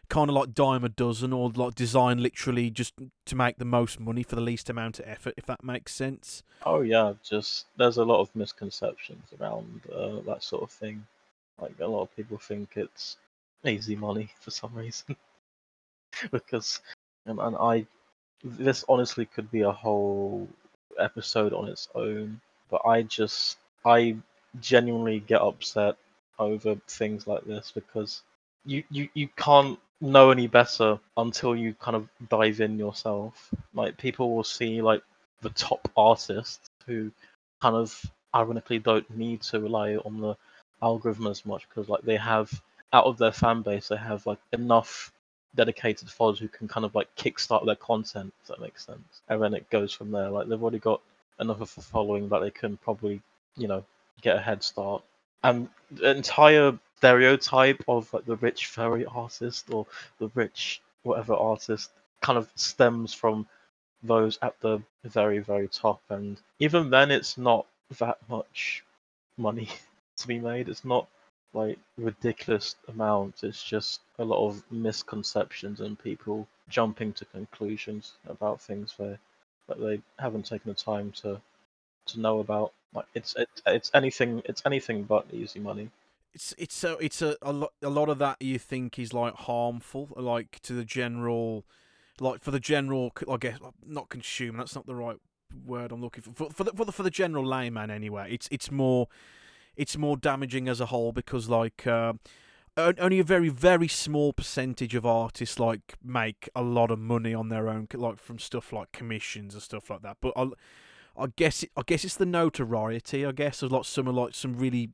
[0.09, 2.93] kind of like dime a dozen or like design literally just
[3.25, 6.43] to make the most money for the least amount of effort if that makes sense
[6.65, 11.05] Oh yeah, just there's a lot of misconceptions around uh, that sort of thing.
[11.61, 13.17] Like a lot of people think it's
[13.65, 15.15] easy money for some reason,
[16.31, 16.81] because
[17.25, 17.85] and, and I
[18.43, 20.47] this honestly could be a whole
[20.99, 22.39] episode on its own.
[22.69, 24.17] But I just I
[24.59, 25.95] genuinely get upset
[26.39, 28.21] over things like this because
[28.65, 33.49] you you you can't know any better until you kind of dive in yourself.
[33.73, 35.01] Like people will see like
[35.41, 37.11] the top artists who
[37.61, 37.99] kind of
[38.35, 40.35] ironically don't need to rely on the
[40.81, 42.61] algorithm as much because like they have
[42.93, 45.11] out of their fan base they have like enough
[45.55, 49.21] dedicated followers who can kind of like kickstart their content if that makes sense.
[49.27, 50.29] And then it goes from there.
[50.29, 51.01] Like they've already got
[51.39, 53.21] enough of a following that they can probably
[53.57, 53.83] you know
[54.21, 55.03] get a head start.
[55.43, 59.85] And the entire stereotype of like the rich furry artist or
[60.19, 63.47] the rich whatever artist kind of stems from
[64.03, 66.01] those at the very very top.
[66.09, 67.65] And even then it's not
[67.99, 68.83] that much
[69.37, 69.69] money
[70.17, 70.69] to be made.
[70.69, 71.07] It's not
[71.53, 73.43] like ridiculous amounts.
[73.43, 79.17] It's just a lot of misconceptions and people jumping to conclusions about things they
[79.67, 81.41] that they haven't taken the time to
[82.07, 82.73] to know about.
[82.93, 85.89] Like it's it's, it's anything it's anything but easy money.
[86.33, 89.33] It's it's a it's a a lot a lot of that you think is like
[89.33, 91.65] harmful like to the general
[92.19, 95.17] like for the general I guess not consumer that's not the right
[95.65, 98.27] word I'm looking for for for the, for the, for the general layman anyway.
[98.31, 99.07] It's it's more
[99.77, 102.13] it's more damaging as a whole because like uh,
[102.75, 107.49] only a very very small percentage of artists like make a lot of money on
[107.49, 110.17] their own like from stuff like commissions and stuff like that.
[110.19, 110.49] But I
[111.17, 114.57] I guess it, I guess it's the notoriety I guess there's like some like some
[114.57, 114.89] really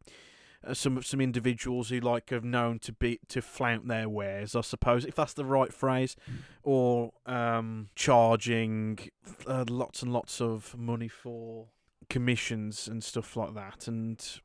[0.66, 4.62] uh, some some individuals who like have known to be to flout their wares, I
[4.62, 6.16] suppose, if that's the right phrase,
[6.64, 9.00] or um, charging
[9.46, 11.68] uh, lots and lots of money for
[12.10, 14.42] commissions and stuff like that, and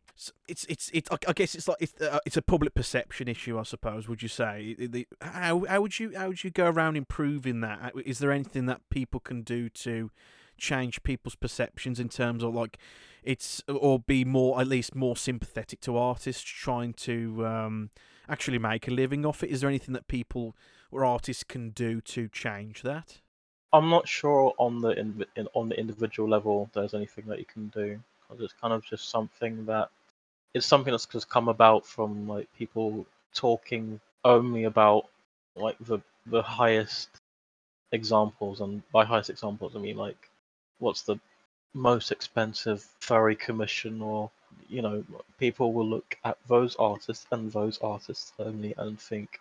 [0.48, 1.08] it's it's it.
[1.12, 4.08] I guess it's like it's, uh, it's a public perception issue, I suppose.
[4.08, 4.74] Would you say?
[4.78, 7.78] The- How how would you how would you go around improving that?
[7.82, 10.10] Uh, there anything that people can do to
[10.56, 12.78] change people's perceptions in terms of like
[13.22, 17.90] it's or be more at least more sympathetic to artists trying to um,
[18.28, 20.56] actually make a living off it is there anything that people
[20.90, 23.20] or artists can do to change that
[23.72, 27.68] i'm not sure on the in, on the individual level there's anything that you can
[27.68, 29.90] do 'cause it's kind of just something that
[30.54, 35.06] it's something that's just come about from like people talking only about
[35.56, 37.08] like the the highest
[37.92, 40.30] examples and by highest examples i mean like
[40.78, 41.18] what's the
[41.74, 44.30] most expensive furry commission or
[44.68, 45.04] you know
[45.38, 49.40] people will look at those artists and those artists only and think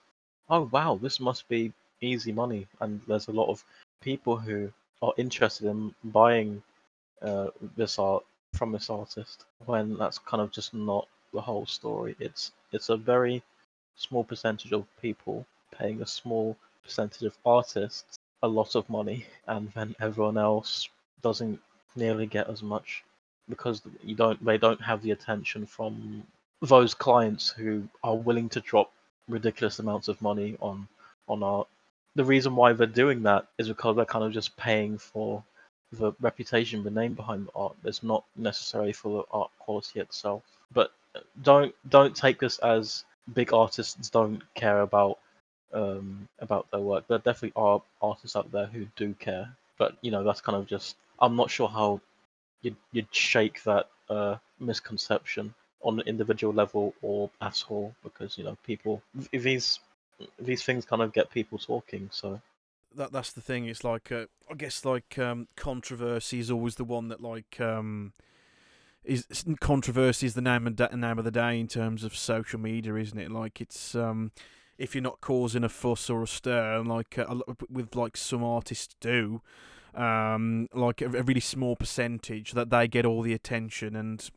[0.50, 2.68] oh wow this must be easy money.
[2.80, 3.64] And there's a lot of
[4.02, 6.62] people who are interested in buying
[7.22, 8.24] uh, this art
[8.58, 12.98] from this artist when that's kind of just not the whole story it's it's a
[12.98, 13.42] very
[13.96, 15.46] small percentage of people
[15.78, 20.90] paying a small percentage of artists a lot of money, and then everyone else
[21.22, 21.60] doesn't
[21.96, 23.04] nearly get as much
[23.50, 26.24] because you don't they don't have the attention from
[26.62, 28.92] those clients who are willing to drop
[29.28, 30.88] ridiculous amounts of money on
[31.28, 31.68] on art.
[32.16, 35.44] The reason why they're doing that is because they're kind of just paying for
[35.92, 37.76] the reputation, the name behind the art.
[37.84, 40.44] It's not necessarily for the art quality itself.
[40.74, 40.92] But
[41.42, 45.20] don't don't take this as big artists don't care about
[45.74, 47.08] um, about their work.
[47.08, 50.68] There definitely are artists out there who do care, but you know that's kind of
[50.68, 50.96] just.
[51.20, 52.02] I'm not sure how
[52.62, 58.44] you'd you'd shake that uh, misconception on an individual level or at all, because you
[58.44, 59.80] know people these
[60.40, 62.10] these things kind of get people talking.
[62.12, 62.42] So
[62.96, 63.66] that that's the thing.
[63.66, 68.14] It's like uh, I guess like um, controversy is always the one that like um,
[69.04, 69.26] is
[69.60, 72.96] controversy is the name and da- name of the day in terms of social media,
[72.96, 73.32] isn't it?
[73.32, 74.32] Like it's um,
[74.78, 77.36] if you're not causing a fuss or a stir, like uh,
[77.70, 79.42] with like some artists do,
[79.96, 84.30] um, like a, a really small percentage that they get all the attention, and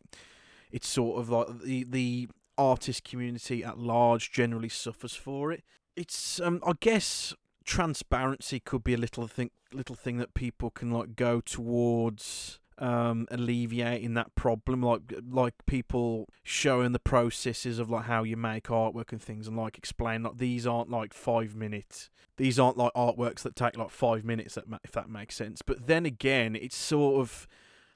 [0.71, 5.65] it's sort of like the the artist community at large generally suffers for it.
[5.97, 7.35] It's um, I guess
[7.71, 13.29] transparency could be a little thing little thing that people can like go towards um,
[13.31, 19.13] alleviating that problem, like like people showing the processes of like how you make artwork
[19.13, 22.11] and things, and like explain like these aren't like five minutes.
[22.39, 24.57] These aren't like artworks that take like five minutes.
[24.57, 25.63] That if that makes sense.
[25.63, 27.47] But then again, it's sort of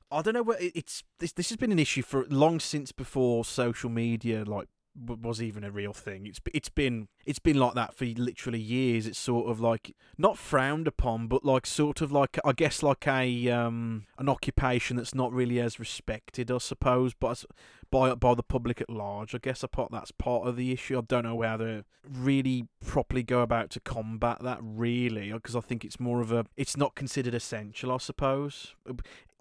[0.08, 1.32] I don't know what it's this.
[1.32, 5.70] This has been an issue for long since before social media like was even a
[5.70, 6.26] real thing.
[6.26, 9.06] It's it's been it's been like that for literally years.
[9.06, 13.06] It's sort of like not frowned upon, but like sort of like I guess like
[13.06, 17.44] a um an occupation that's not really as respected, I suppose, but
[17.90, 19.34] by by the public at large.
[19.34, 20.98] I guess I part that's part of the issue.
[20.98, 25.60] I don't know how to really properly go about to combat that really, because I
[25.60, 27.90] think it's more of a it's not considered essential.
[27.92, 28.74] I suppose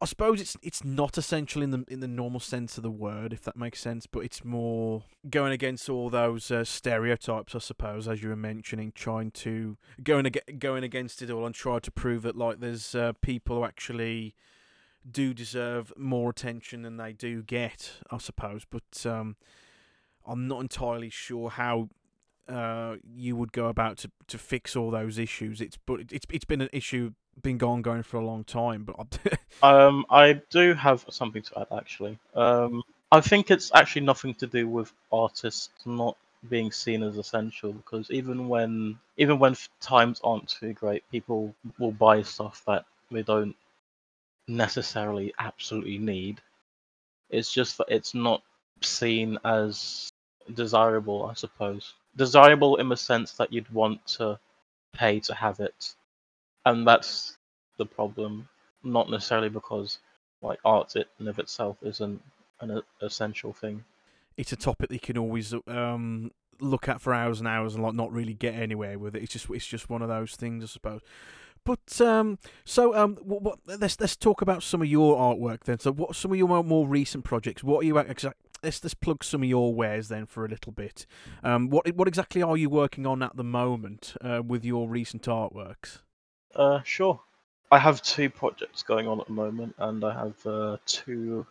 [0.04, 3.32] I suppose it's it's not essential in the in the normal sense of the word,
[3.32, 4.06] if that makes sense.
[4.06, 8.92] But it's more going against all those uh, stereotypes, I suppose, as you were mentioning,
[8.94, 12.94] trying to going ag- going against it all and try to prove that like there's
[12.94, 14.36] uh, people who actually
[15.10, 18.66] do deserve more attention than they do get, I suppose.
[18.70, 19.38] But um,
[20.26, 21.88] I'm not entirely sure how
[22.50, 25.62] uh, you would go about to, to fix all those issues.
[25.62, 28.84] It's but it's it's been an issue been gone going for a long time.
[28.84, 29.20] But
[29.64, 32.20] um, I do have something to add actually.
[32.36, 36.18] Um, I think it's actually nothing to do with artists not
[36.50, 41.92] being seen as essential because even when even when times aren't too great, people will
[41.92, 43.56] buy stuff that they don't
[44.48, 46.42] necessarily absolutely need.
[47.30, 48.42] It's just that it's not
[48.82, 50.10] seen as
[50.54, 51.94] desirable, I suppose.
[52.16, 54.40] Desirable in the sense that you'd want to
[54.94, 55.94] pay to have it
[56.66, 57.38] and that's
[57.78, 58.48] the problem.
[58.84, 60.00] Not necessarily because
[60.42, 62.22] like art in and of itself isn't
[62.60, 63.84] an essential thing.
[64.36, 67.84] It's a topic that you can always um, look at for hours and hours and
[67.84, 69.24] like not really get anywhere with it.
[69.24, 71.02] It's just it's just one of those things, I suppose.
[71.66, 75.80] But um, so um, what, what, let's let's talk about some of your artwork then.
[75.80, 77.64] So, what some of your more, more recent projects?
[77.64, 78.40] What are you exactly?
[78.62, 81.06] Let's let's plug some of your wares then for a little bit.
[81.44, 85.24] Um, what what exactly are you working on at the moment uh, with your recent
[85.24, 86.00] artworks?
[86.56, 87.20] Uh, sure.
[87.72, 91.46] I have two projects going on at the moment, and I have uh, two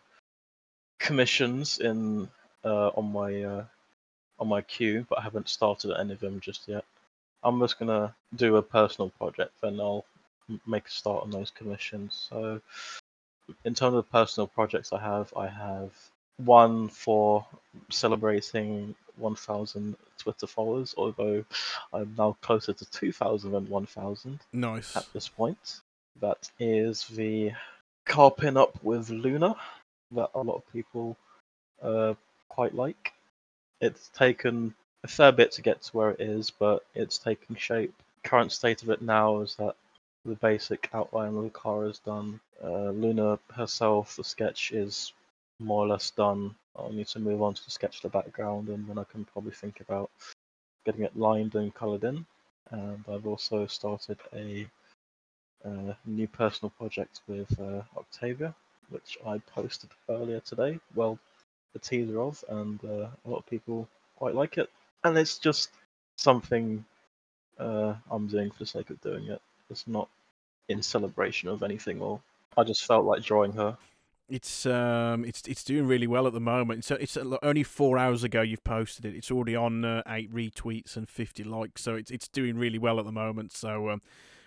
[0.99, 2.29] commissions in
[2.65, 3.65] uh, on my uh,
[4.39, 6.85] on my queue, but I haven't started any of them just yet.
[7.43, 10.05] I'm just gonna do a personal project, then I'll
[10.67, 12.29] make a start on those commissions.
[12.31, 12.61] So,
[13.65, 15.91] in terms of personal projects I have, I have
[16.37, 17.45] one for
[17.91, 21.45] celebrating 1,000 Twitter followers, although
[21.93, 24.41] I'm now closer to 2,000 than 1,000.
[24.53, 24.97] Nice.
[24.97, 25.81] At this point.
[26.21, 27.53] That is the
[28.05, 29.57] car pin up with Luna
[30.13, 31.17] that a lot of people
[31.83, 32.15] uh,
[32.49, 33.13] quite like.
[33.81, 37.95] It's taken a fair bit to get to where it is, but it's taking shape.
[38.23, 39.75] Current state of it now is that
[40.25, 42.39] the basic outline of the car is done.
[42.63, 45.13] Uh, Luna herself, the sketch is
[45.59, 46.55] more or less done.
[46.77, 49.81] I'll need to move on to sketch the background, and then I can probably think
[49.81, 50.11] about
[50.85, 52.25] getting it lined and coloured in.
[52.71, 54.67] And I've also started a,
[55.65, 58.55] a new personal project with uh, Octavia,
[58.89, 60.79] which I posted earlier today.
[60.95, 61.19] Well,
[61.73, 64.71] the teaser of, and uh, a lot of people quite like it.
[65.05, 65.71] And it's just
[66.17, 66.85] something
[67.59, 69.41] uh, I'm doing for the sake of doing it.
[69.71, 70.09] It's not
[70.69, 72.21] in celebration of anything, or
[72.57, 73.77] I just felt like drawing her
[74.29, 76.85] It's um, it's it's doing really well at the moment.
[76.85, 79.15] So it's uh, only four hours ago you've posted it.
[79.15, 81.83] It's already on uh, eight retweets and fifty likes.
[81.83, 83.53] So it's it's doing really well at the moment.
[83.53, 84.01] So um,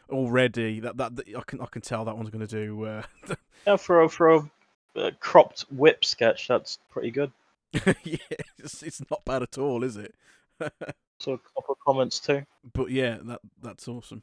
[0.09, 2.85] already that, that that I can I can tell that one's going to do.
[2.85, 3.03] Uh,
[3.67, 4.51] Yeah, for a for a
[4.95, 7.31] uh, cropped whip sketch, that's pretty good.
[8.03, 8.17] yeah,
[8.59, 10.15] it's, it's not bad at all, is it?
[11.17, 12.43] So a couple of comments too.
[12.73, 14.21] but yeah, that that's awesome.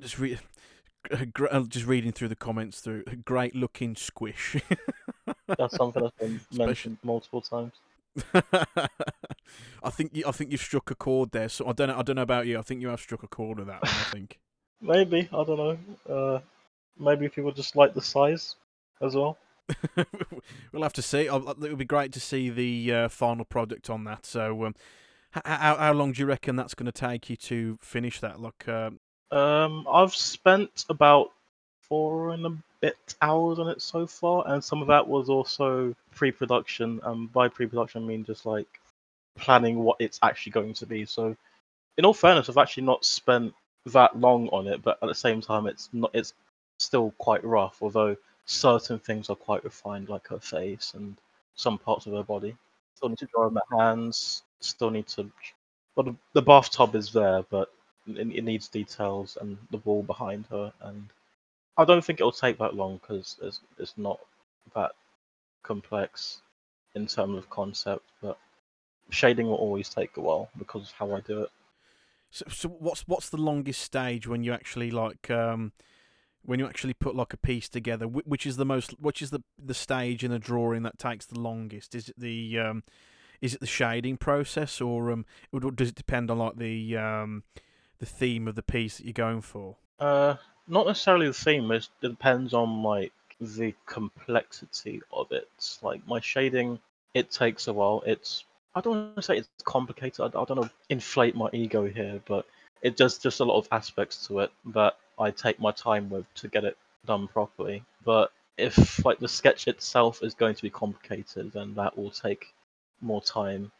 [0.00, 0.40] Just read,
[1.68, 3.04] just reading through the comments through.
[3.24, 4.56] Great looking squish.
[5.46, 7.72] That's something that's been mentioned multiple times.
[9.82, 11.48] I think you, I think you've struck a chord there.
[11.48, 11.98] So I don't know.
[11.98, 12.58] I don't know about you.
[12.58, 13.92] I think you have struck a chord with that one.
[13.92, 14.38] I think.
[14.80, 15.78] Maybe I don't know.
[16.08, 16.40] Uh,
[16.98, 18.56] maybe people just like the size
[19.00, 19.38] as well.
[20.72, 21.26] we'll have to see.
[21.26, 24.26] it would be great to see the uh, final product on that.
[24.26, 24.74] So, um,
[25.32, 28.40] how how long do you reckon that's going to take you to finish that?
[28.40, 28.90] Like, uh,
[29.30, 31.32] Um, I've spent about
[31.80, 35.94] four and a bit hours on it so far, and some of that was also
[36.14, 37.00] pre-production.
[37.04, 38.80] And by pre-production, I mean just like
[39.36, 41.04] planning what it's actually going to be.
[41.04, 41.36] So,
[41.96, 43.54] in all fairness, I've actually not spent
[43.86, 46.10] that long on it, but at the same time, it's not.
[46.14, 46.34] It's
[46.78, 48.16] still quite rough, although
[48.46, 51.16] certain things are quite refined, like her face and
[51.54, 52.56] some parts of her body.
[52.94, 54.42] Still need to draw on the hands.
[54.60, 55.30] Still need to.
[55.96, 57.70] The, the bathtub is there, but
[58.16, 60.72] it, needs details and the wall behind her.
[60.80, 61.08] And
[61.76, 64.20] I don't think it'll take that long because it's it's not
[64.74, 64.92] that
[65.62, 66.42] complex
[66.94, 68.04] in terms of concept.
[68.22, 68.38] But
[69.10, 71.50] shading will always take a while because of how I do it.
[72.30, 75.72] so, so what's what's the longest stage when you actually like um,
[76.42, 78.06] when you actually put like a piece together?
[78.06, 78.92] Which is the most?
[79.00, 81.94] Which is the the stage in a drawing that takes the longest?
[81.94, 82.82] Is it the um,
[83.40, 85.26] is it the shading process, or um,
[85.74, 87.42] does it depend on like the um,
[88.00, 89.76] the theme of the piece that you're going for?
[89.98, 90.36] Uh,
[90.66, 91.70] not necessarily the theme.
[91.70, 95.48] It depends on like the complexity of it.
[95.82, 96.78] Like my shading,
[97.14, 98.02] it takes a while.
[98.06, 98.44] It's
[98.74, 100.20] I don't want to say it's complicated.
[100.20, 102.46] I, I don't know inflate my ego here, but
[102.82, 106.32] it does just a lot of aspects to it that I take my time with
[106.34, 106.76] to get it
[107.06, 107.84] done properly.
[108.04, 112.46] But if like the sketch itself is going to be complicated, then that will take
[113.00, 113.72] more time.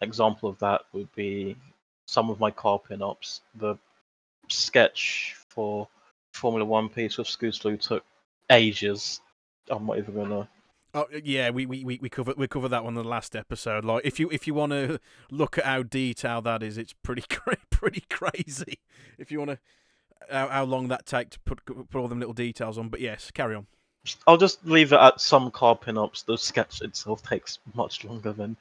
[0.00, 1.56] Example of that would be
[2.10, 3.40] some of my car pin-ups.
[3.54, 3.76] The
[4.48, 5.86] sketch for
[6.32, 8.04] Formula One piece with Scootaloo took
[8.50, 9.20] ages.
[9.68, 10.48] I'm not even gonna.
[10.92, 13.84] Oh yeah, we we we we covered we covered that one in the last episode.
[13.84, 14.98] Like if you if you want to
[15.30, 17.22] look at how detailed that is, it's pretty
[17.70, 18.80] pretty crazy.
[19.16, 19.58] If you want to
[20.28, 22.88] how, how long that take to put put all them little details on.
[22.88, 23.68] But yes, carry on.
[24.26, 26.22] I'll just leave it at some car pin-ups.
[26.22, 28.56] The sketch itself takes much longer than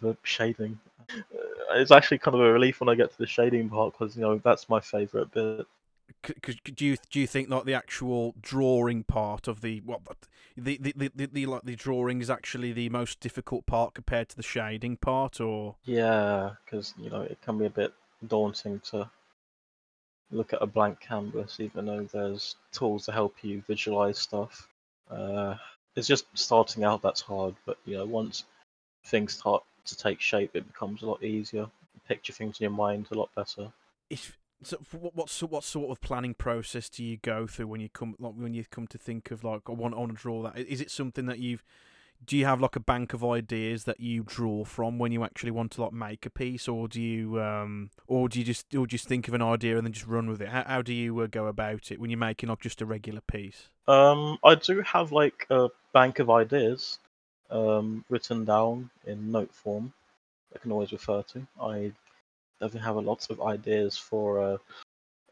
[0.00, 0.78] the shading.
[1.10, 4.16] Uh, It's actually kind of a relief when I get to the shading part because
[4.16, 5.66] you know that's my favourite bit.
[6.22, 10.00] Because do you do you think like the actual drawing part of the what
[10.56, 14.28] the the, the, the, the like the drawing is actually the most difficult part compared
[14.28, 17.94] to the shading part, or Yeah, because you know it can be a bit
[18.26, 19.08] daunting to
[20.32, 24.68] look at a blank canvas, even though there's tools to help you visualize stuff.
[25.12, 25.56] Uh,
[25.96, 28.44] it's just starting out that's hard, but you know once
[29.04, 31.66] things start to take shape, it becomes a lot easier.
[32.08, 33.72] Picture things in your mind a lot better.
[34.10, 37.80] if so what what sort what sort of planning process do you go through when
[37.80, 40.22] you come like when you come to think of like I want I want to
[40.22, 40.58] draw that?
[40.58, 41.64] Is it something that you've
[42.24, 45.50] do you have like a bank of ideas that you draw from when you actually
[45.50, 48.86] want to like make a piece, or do you um or do you just or
[48.86, 50.48] just think of an idea and then just run with it?
[50.48, 53.20] How how do you uh, go about it when you're making like just a regular
[53.20, 53.68] piece?
[53.88, 56.98] Um, I do have like a bank of ideas
[57.50, 59.92] um, written down in note form.
[60.54, 61.46] I can always refer to.
[61.60, 61.92] I
[62.60, 64.58] definitely have a lot of ideas for uh,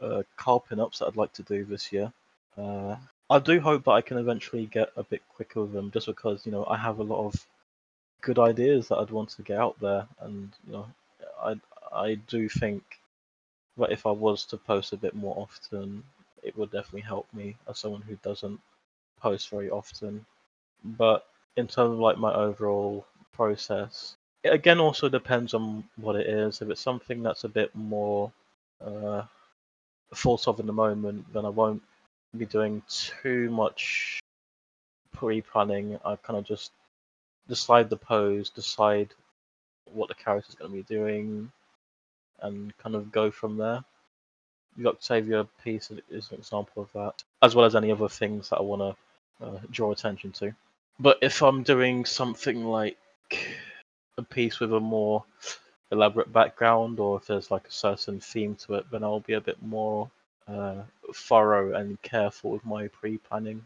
[0.04, 2.12] uh, car pin-ups that I'd like to do this year.
[2.56, 2.96] Uh,
[3.30, 6.44] I do hope that I can eventually get a bit quicker with them, just because
[6.44, 7.46] you know I have a lot of
[8.22, 10.86] good ideas that I'd want to get out there, and you know
[11.40, 11.54] I
[11.92, 12.82] I do think
[13.76, 16.02] that if I was to post a bit more often,
[16.42, 18.60] it would definitely help me as someone who doesn't
[19.20, 20.26] post very often.
[20.84, 21.26] But
[21.56, 26.62] in terms of like my overall process, it again also depends on what it is.
[26.62, 28.32] If it's something that's a bit more
[28.84, 29.22] uh,
[30.14, 31.82] thought of in the moment, then I won't
[32.38, 34.20] be doing too much
[35.12, 35.98] pre-planning.
[36.04, 36.72] I kind of just
[37.48, 39.10] decide the pose, decide
[39.92, 41.50] what the character's going to be doing,
[42.40, 43.84] and kind of go from there.
[44.76, 48.58] The Octavia piece is- an example of that, as well as any other things that
[48.58, 48.96] I want
[49.40, 50.54] to uh, draw attention to.
[50.98, 52.98] But if I'm doing something like
[54.18, 55.24] a piece with a more
[55.90, 59.40] elaborate background, or if there's like a certain theme to it, then I'll be a
[59.40, 60.10] bit more
[60.50, 60.82] uh,
[61.14, 63.64] thorough and careful with my pre-planning.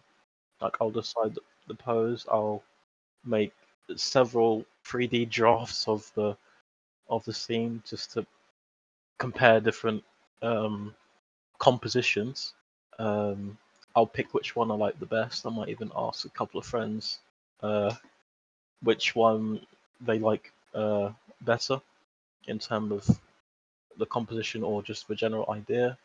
[0.61, 2.63] Like I'll decide the pose, I'll
[3.25, 3.53] make
[3.97, 6.37] several 3D drafts of the
[7.09, 8.27] of the scene just to
[9.19, 10.03] compare different
[10.43, 10.95] um,
[11.59, 12.55] compositions.
[12.99, 13.59] Um,
[13.97, 15.47] I'll pick which one I like the best.
[15.47, 17.21] I might even ask a couple of friends
[17.63, 17.95] uh,
[18.83, 19.61] which one
[20.01, 21.11] they like uh,
[21.43, 21.81] better
[22.47, 23.21] in terms of
[23.99, 25.99] the composition or just the general idea.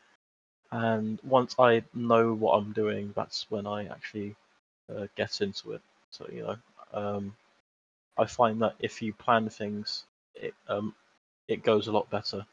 [0.72, 4.36] And once I know what I'm doing, that's when I actually
[4.94, 5.82] uh, get into it.
[6.12, 6.56] So you know,
[6.94, 7.36] um,
[8.18, 10.06] I find that if you plan things,
[10.36, 10.94] it um,
[11.48, 12.46] it goes a lot better.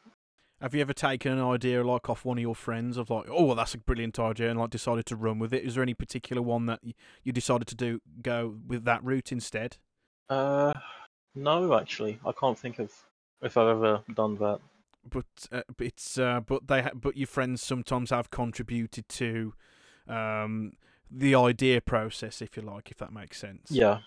[0.63, 3.45] Have you ever taken an idea like off one of your friends of like, oh,
[3.45, 5.65] well, that's a brilliant idea, and like decided to run with it?
[5.65, 6.81] Is there any particular one that
[7.23, 9.77] you decided to do go with that route instead?
[10.31, 10.73] Uh,
[11.35, 12.91] no, actually, I can't think of
[13.43, 14.61] if I've ever done that.
[15.11, 19.55] But uh, it's uh, but they ha- but your friends sometimes have contributed to
[20.09, 20.73] um
[21.11, 23.71] the idea process, if you like, if that makes sense.
[23.71, 24.01] Yeah.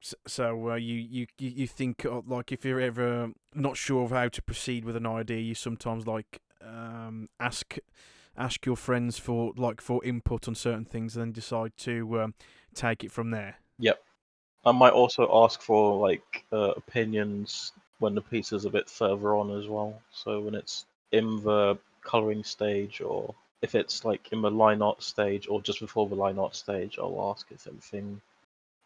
[0.00, 4.10] So, so uh, you, you you think uh, like if you're ever not sure of
[4.10, 7.76] how to proceed with an idea, you sometimes like um, ask
[8.36, 12.34] ask your friends for like for input on certain things, and then decide to um,
[12.74, 13.56] take it from there.
[13.78, 14.02] Yep.
[14.64, 19.34] I might also ask for like uh, opinions when the piece is a bit further
[19.34, 20.00] on as well.
[20.12, 25.02] So when it's in the coloring stage, or if it's like in the line art
[25.02, 28.20] stage, or just before the line art stage, I'll ask if everything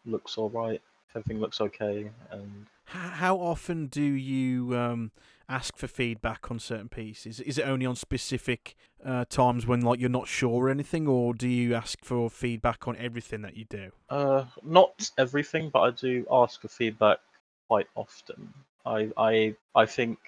[0.05, 0.81] looks all right
[1.11, 2.09] if everything looks okay.
[2.31, 5.11] And how often do you um,
[5.49, 7.39] ask for feedback on certain pieces?
[7.39, 11.33] Is it only on specific uh, times when like you're not sure or anything, or
[11.33, 13.91] do you ask for feedback on everything that you do?
[14.09, 17.19] Uh, not everything, but I do ask for feedback
[17.67, 18.53] quite often.
[18.85, 20.19] I I I think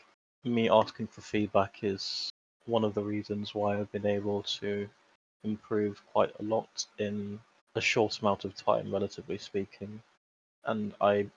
[0.44, 2.30] me asking for feedback is
[2.66, 4.88] one of the reasons why I've been able to
[5.44, 7.40] improve quite a lot in
[7.76, 10.02] a short amount of time, relatively speaking
[10.66, 11.28] and I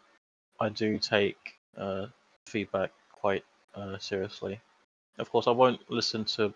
[0.60, 2.06] I do take uh,
[2.46, 3.44] feedback quite
[3.74, 4.60] uh, seriously.
[5.18, 6.52] Of course, I won't listen to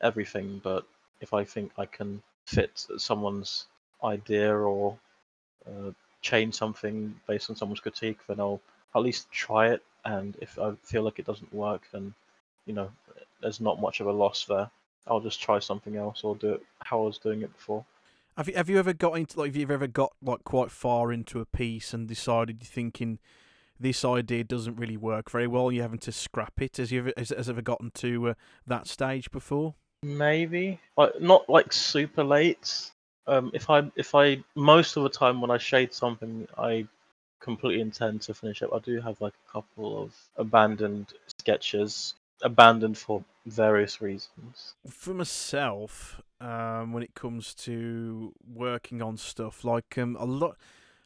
[0.00, 0.86] everything, but
[1.20, 3.66] if I think I can fit someone's
[4.02, 4.98] idea or
[5.66, 5.90] uh,
[6.22, 8.60] change something based on someone's critique, then I'll
[8.94, 9.82] at least try it.
[10.04, 12.14] And if I feel like it doesn't work, then
[12.66, 12.90] you know
[13.42, 14.70] there's not much of a loss there.
[15.06, 17.84] I'll just try something else or do it how I was doing it before.
[18.36, 21.12] Have you have you ever got into like have you ever got like quite far
[21.12, 23.18] into a piece and decided you're thinking
[23.78, 25.72] this idea doesn't really work very well?
[25.72, 26.76] You're having to scrap it.
[26.76, 28.34] Has you ever has, has ever gotten to uh,
[28.66, 29.74] that stage before?
[30.02, 32.90] Maybe, like not like super late.
[33.26, 36.86] Um, if I if I most of the time when I shade something, I
[37.40, 38.72] completely intend to finish up.
[38.72, 44.74] I do have like a couple of abandoned sketches, abandoned for various reasons.
[44.88, 49.64] For myself, um, when it comes to working on stuff.
[49.64, 50.56] Like um, a lot,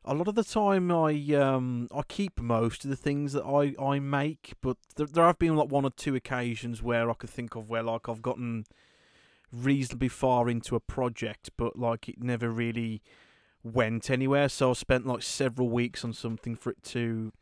[0.05, 3.75] a lot of the time, I um, I keep most of the things that I,
[3.83, 7.31] I make, but there, there have been like one or two occasions where I could
[7.31, 8.65] think of where like I've gotten
[9.53, 13.03] reasonably far into a project, but like it never really
[13.65, 14.49] went anywhere.
[14.49, 17.33] So I spent like several weeks on something for it to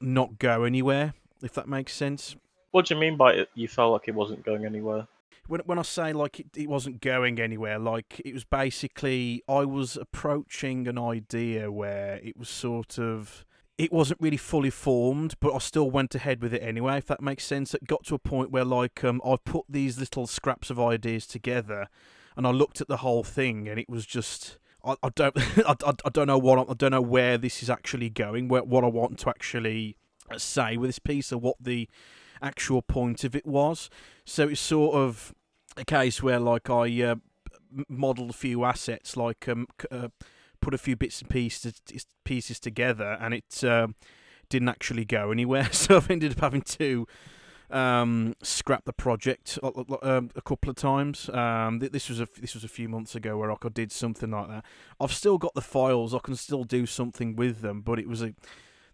[0.00, 1.14] not go anywhere.
[1.42, 2.36] If that makes sense.
[2.70, 3.48] What do you mean by it?
[3.54, 5.08] You felt like it wasn't going anywhere?
[5.50, 9.64] when when I say like it, it wasn't going anywhere, like it was basically I
[9.64, 13.44] was approaching an idea where it was sort of
[13.76, 16.98] it wasn't really fully formed, but I still went ahead with it anyway.
[16.98, 19.98] If that makes sense, it got to a point where like um I put these
[19.98, 21.88] little scraps of ideas together,
[22.36, 24.58] and I looked at the whole thing, and it was just.
[24.84, 25.74] I, I don't I,
[26.04, 28.88] I don't know what I don't know where this is actually going where what I
[28.88, 29.96] want to actually
[30.36, 31.88] say with this piece or what the
[32.42, 33.90] actual point of it was
[34.24, 35.34] so it's sort of
[35.76, 37.16] a case where like I uh,
[37.88, 40.08] modelled a few assets, like um, uh,
[40.60, 41.80] put a few bits and pieces
[42.24, 43.88] pieces together, and it uh,
[44.48, 45.68] didn't actually go anywhere.
[45.72, 47.06] So I've ended up having to
[47.70, 49.68] um, scrap the project a,
[50.02, 51.28] um, a couple of times.
[51.30, 54.48] Um, this was a this was a few months ago where I did something like
[54.48, 54.64] that.
[55.00, 56.14] I've still got the files.
[56.14, 58.34] I can still do something with them, but it was a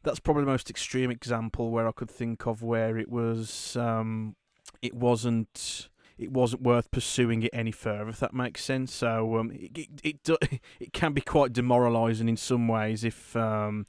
[0.03, 4.37] that's probably the most extreme example where I could think of where it was um,
[4.83, 8.95] it wasn't it wasn't worth pursuing it any further, if that makes sense.
[8.95, 13.87] So um, it, it, it, it can be quite demoralising in some ways if um,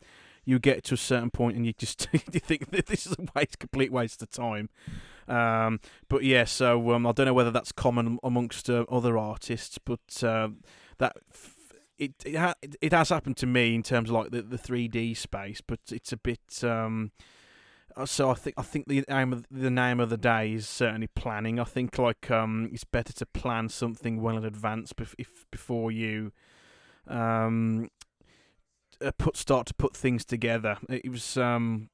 [0.48, 3.60] you get to a certain point and you just you think this is a waste,
[3.60, 4.70] complete waste of time.
[5.28, 9.78] Um, but yeah, so um, I don't know whether that's common amongst uh, other artists,
[9.78, 10.48] but uh,
[11.00, 11.18] that
[12.00, 14.88] it it, ha- it has happened to me in terms of like the the three
[14.88, 16.64] D space, but it's a bit.
[16.64, 17.12] Um,
[17.98, 20.66] uh, so I think I think the name of the name of the day is
[20.70, 21.60] certainly planning.
[21.60, 25.92] I think like um, it's better to plan something well in advance bef- if before
[25.92, 26.32] you
[27.10, 27.90] um,
[29.02, 30.78] uh, put start to put things together.
[30.90, 31.90] It was um,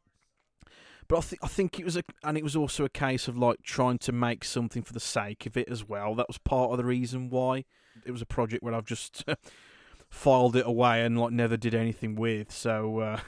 [1.08, 3.38] but I think I think it was a and it was also a case of
[3.38, 6.16] like trying to make something for the sake of it as well.
[6.16, 7.66] That was part of the reason why
[8.06, 9.24] it was a project where I've just
[10.10, 12.52] filed it away and like never did anything with.
[12.52, 13.20] So uh,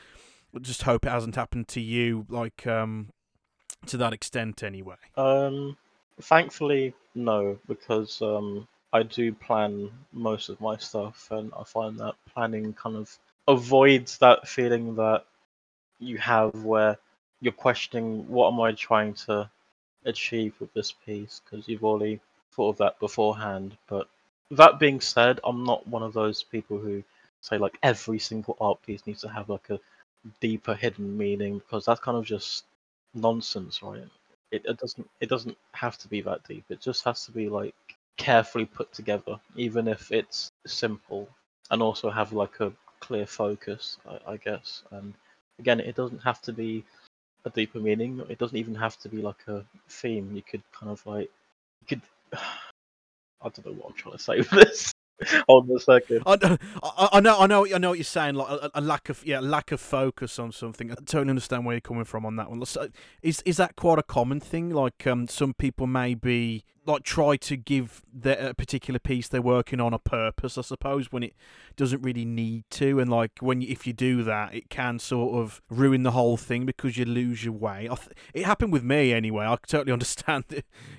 [0.60, 3.10] just hope it hasn't happened to you like um
[3.86, 4.96] to that extent anyway.
[5.16, 5.76] Um,
[6.20, 12.14] thankfully, no, because um, I do plan most of my stuff, and I find that
[12.32, 13.16] planning kind of
[13.46, 15.24] avoids that feeling that
[15.98, 16.98] you have where
[17.40, 19.50] you're questioning what am I trying to
[20.04, 22.20] achieve with this piece because you've already
[22.52, 23.76] thought of that beforehand.
[23.88, 24.08] But
[24.50, 27.02] that being said, I'm not one of those people who
[27.40, 29.80] say like every single art piece needs to have like a
[30.40, 32.64] deeper hidden meaning because that's kind of just
[33.14, 34.04] nonsense, right?
[34.50, 36.64] It, it doesn't it doesn't have to be that deep.
[36.68, 37.74] It just has to be like
[38.20, 41.26] carefully put together, even if it's simple,
[41.70, 44.82] and also have like a clear focus, I, I guess.
[44.90, 45.14] And
[45.58, 46.84] again, it doesn't have to be
[47.46, 48.22] a deeper meaning.
[48.28, 50.32] It doesn't even have to be like a theme.
[50.34, 51.30] You could kind of like
[51.80, 52.02] you could.
[53.42, 54.92] I don't know what I'm trying to say with this.
[55.48, 56.22] Hold on a second.
[56.26, 58.34] I, I, I know, I know, I know what you're saying.
[58.34, 60.90] Like a, a, lack of, yeah, lack of focus on something.
[60.90, 62.62] I totally understand where you're coming from on that one.
[63.22, 64.68] Is is that quite a common thing?
[64.70, 69.80] Like, um, some people maybe like try to give that a particular piece they're working
[69.80, 71.34] on a purpose, I suppose, when it
[71.76, 73.00] doesn't really need to.
[73.00, 76.66] And like when if you do that, it can sort of ruin the whole thing
[76.66, 77.88] because you lose your way.
[77.88, 79.46] Th- it happened with me anyway.
[79.46, 80.44] I totally understand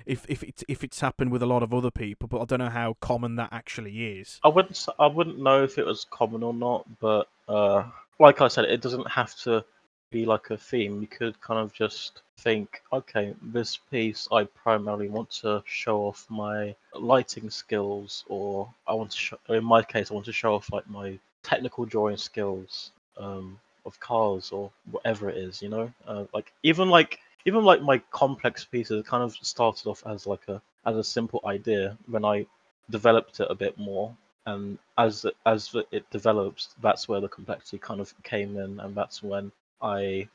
[0.06, 2.60] if if it's if it's happened with a lot of other people, but I don't
[2.60, 4.40] know how common that actually is.
[4.44, 7.84] I wouldn't I wouldn't know if it was common or not, but uh,
[8.18, 9.64] like I said, it doesn't have to
[10.12, 11.00] be like a theme.
[11.00, 16.26] You could kind of just think, okay, this piece I primarily want to show off
[16.28, 20.54] my lighting skills, or I want to, show, in my case, I want to show
[20.54, 25.92] off like my technical drawing skills um, of cars or whatever it is, you know,
[26.06, 30.46] uh, like even like even like my complex pieces kind of started off as like
[30.48, 32.46] a as a simple idea when I
[32.90, 34.14] developed it a bit more
[34.46, 39.22] and as as it develops that's where the complexity kind of came in and that's
[39.22, 39.52] when
[39.82, 40.28] I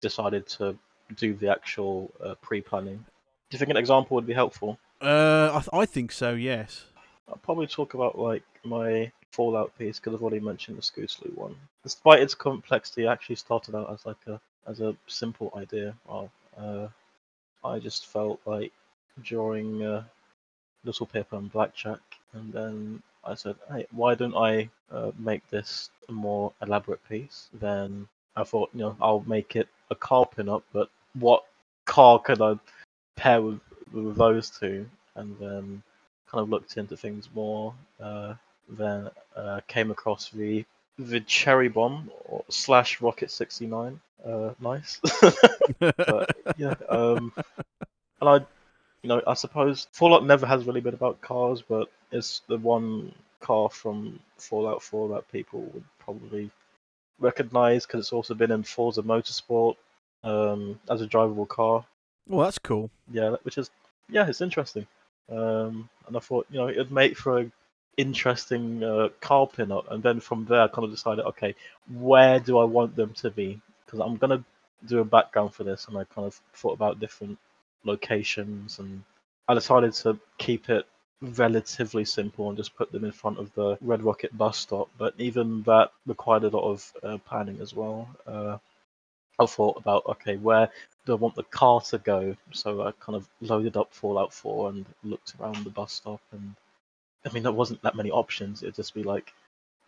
[0.00, 0.76] decided to
[1.16, 2.96] do the actual uh, pre-planning.
[2.96, 4.78] Do you think an example would be helpful?
[5.00, 6.34] Uh, I, th- I think so.
[6.34, 6.86] Yes.
[7.28, 11.56] I'll probably talk about like my Fallout piece because I've already mentioned the Scootaloo one.
[11.82, 15.94] Despite its complexity, it actually started out as like a as a simple idea.
[16.06, 16.88] Well, uh,
[17.64, 18.72] I just felt like
[19.22, 20.04] drawing uh,
[20.84, 22.00] Littlepip and Blackjack,
[22.34, 27.48] and then I said, "Hey, why don't I uh, make this a more elaborate piece?"
[27.54, 31.44] Then I thought, you know, I'll make it a car pin-up, but what
[31.84, 32.58] car could I
[33.16, 33.60] pair with,
[33.92, 34.88] with those two?
[35.14, 35.82] And then
[36.30, 37.74] kind of looked into things more.
[38.00, 38.34] Uh,
[38.68, 40.64] then uh, came across the
[40.98, 44.00] the Cherry Bomb or slash Rocket 69.
[44.24, 45.00] Uh, nice.
[45.78, 46.74] but, yeah.
[46.88, 47.32] Um,
[48.20, 48.34] and I,
[49.02, 53.12] you know, I suppose Fallout never has really been about cars, but it's the one
[53.40, 56.50] car from Fallout 4 that people would probably
[57.22, 59.76] recognized because it's also been in Forza Motorsport
[60.24, 61.84] um, as a drivable car.
[62.28, 62.90] Well, that's cool.
[63.10, 63.70] Yeah, which is
[64.08, 64.86] yeah, it's interesting.
[65.30, 67.50] Um, and I thought you know it'd make for a
[67.96, 71.54] interesting uh, car pin-up, and then from there I kind of decided, okay,
[71.94, 73.60] where do I want them to be?
[73.84, 74.44] Because I'm gonna
[74.86, 77.38] do a background for this, and I kind of thought about different
[77.84, 79.02] locations, and
[79.48, 80.86] I decided to keep it
[81.22, 84.90] relatively simple and just put them in front of the Red Rocket bus stop.
[84.98, 88.08] But even that required a lot of uh, planning as well.
[88.26, 88.58] Uh,
[89.38, 90.68] I thought about okay, where
[91.06, 92.36] do I want the car to go?
[92.52, 96.54] So I kind of loaded up Fallout 4 and looked around the bus stop, and
[97.24, 98.62] I mean there wasn't that many options.
[98.62, 99.32] It'd just be like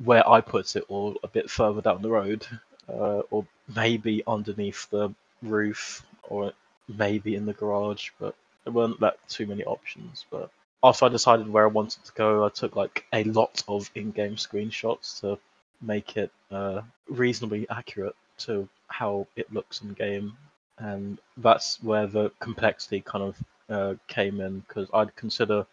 [0.02, 2.46] where I put it, or a bit further down the road,
[2.88, 6.52] uh, or maybe underneath the roof, or
[6.88, 8.10] maybe in the garage.
[8.18, 10.24] But there weren't that too many options.
[10.30, 10.50] But
[10.84, 14.36] after I decided where I wanted to go, I took like a lot of in-game
[14.36, 15.38] screenshots to
[15.80, 20.36] make it uh, reasonably accurate to how it looks in game,
[20.78, 25.66] and that's where the complexity kind of uh, came in because I'd consider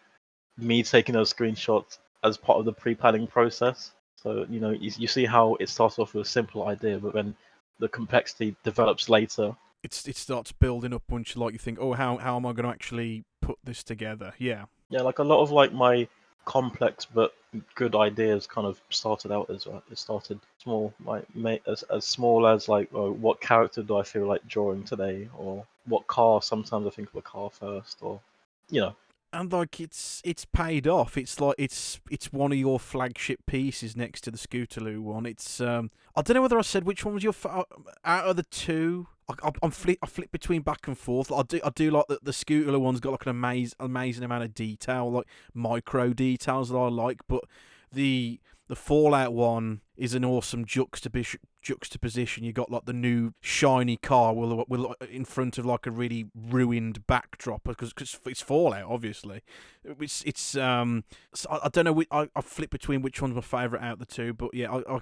[0.56, 3.92] me taking those screenshots as part of the pre-planning process.
[4.16, 7.12] So you know, you, you see how it starts off with a simple idea, but
[7.12, 7.34] then
[7.80, 9.54] the complexity develops later.
[9.82, 12.52] It's it starts building up once you like you think, oh, how how am I
[12.52, 14.32] going to actually put this together?
[14.38, 14.66] Yeah.
[14.92, 16.06] Yeah, like a lot of like my
[16.44, 17.32] complex but
[17.74, 19.82] good ideas kind of started out as well.
[19.90, 21.24] It started small, like
[21.66, 25.64] as as small as like oh, what character do I feel like drawing today, or
[25.86, 26.42] what car.
[26.42, 28.20] Sometimes I think of a car first, or
[28.68, 28.94] you know.
[29.32, 31.16] and like it's it's paid off.
[31.16, 35.24] It's like it's it's one of your flagship pieces next to the Scootaloo one.
[35.24, 37.64] It's um I don't know whether I said which one was your fa- uh,
[38.04, 39.08] out of the two.
[39.28, 41.30] I, I'm flip I flip between back and forth.
[41.32, 44.44] I do I do like that the Scootaloo one's got like an amazing amazing amount
[44.44, 47.44] of detail, like micro details that I like, but
[47.92, 51.40] the the Fallout one is an awesome juxtaposition.
[51.60, 52.42] Juxtaposition.
[52.42, 56.26] You got like the new shiny car with, with in front of like a really
[56.34, 59.42] ruined backdrop because cause it's Fallout, obviously.
[59.84, 61.04] It's it's um
[61.48, 62.02] I, I don't know.
[62.10, 64.96] I I flip between which one's my favorite out of the two, but yeah, I,
[64.96, 65.00] I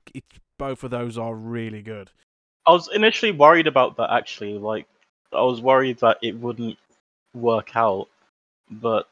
[0.59, 2.11] both of those are really good.
[2.71, 4.57] I was initially worried about that actually.
[4.57, 4.87] Like
[5.33, 6.79] I was worried that it wouldn't
[7.35, 8.07] work out,
[8.71, 9.09] but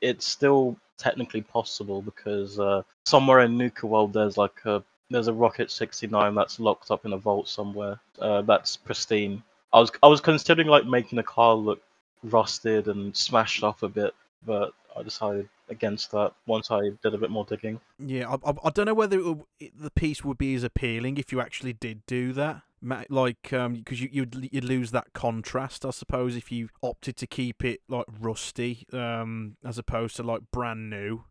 [0.00, 5.34] it's still technically possible because uh, somewhere in Nuka World there's like a there's a
[5.34, 8.00] Rocket 69 that's locked up in a vault somewhere.
[8.18, 9.42] Uh, that's pristine.
[9.70, 11.82] I was I was considering like making the car look
[12.22, 14.14] rusted and smashed up a bit,
[14.46, 17.80] but I decided against that once I did a bit more digging.
[17.98, 19.44] Yeah, I, I, I don't know whether it would,
[19.78, 22.62] the piece would be as appealing if you actually did do that.
[23.08, 27.26] Like um because you you'd, you'd lose that contrast i suppose if you opted to
[27.26, 31.24] keep it like rusty um as opposed to like brand new.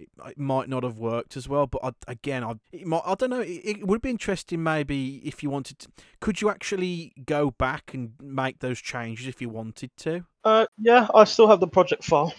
[0.00, 3.14] It, it might not have worked as well but I, again I it might, I
[3.14, 5.88] don't know it, it would be interesting maybe if you wanted to
[6.20, 10.24] could you actually go back and make those changes if you wanted to?
[10.42, 12.34] Uh yeah i still have the project file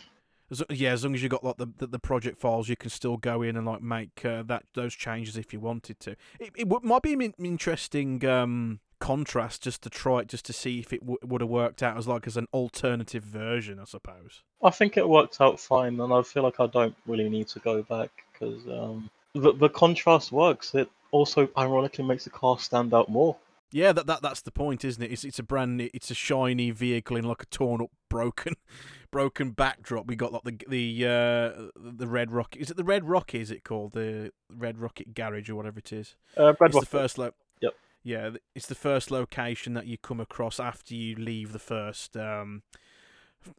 [0.51, 2.89] as, yeah, as long as you got like the, the, the project files, you can
[2.89, 6.11] still go in and like make uh, that those changes if you wanted to.
[6.39, 10.53] It, it w- might be an interesting um, contrast just to try it, just to
[10.53, 13.85] see if it w- would have worked out as like as an alternative version, I
[13.85, 14.43] suppose.
[14.63, 17.59] I think it worked out fine, and I feel like I don't really need to
[17.59, 20.75] go back because um, the the contrast works.
[20.75, 23.35] It also ironically makes the car stand out more.
[23.73, 25.11] Yeah, that, that that's the point, isn't it?
[25.11, 28.55] It's it's a brand new, it's a shiny vehicle in like a torn up, broken,
[29.11, 30.07] broken backdrop.
[30.07, 32.61] We got like the the uh, the Red Rocket.
[32.61, 33.39] Is it the Red Rocket?
[33.39, 36.15] Is it called the Red Rocket Garage or whatever it is?
[36.37, 36.79] Uh, Red it's Rocket.
[36.79, 37.73] the first lo- Yep.
[38.03, 42.63] Yeah, it's the first location that you come across after you leave the first um,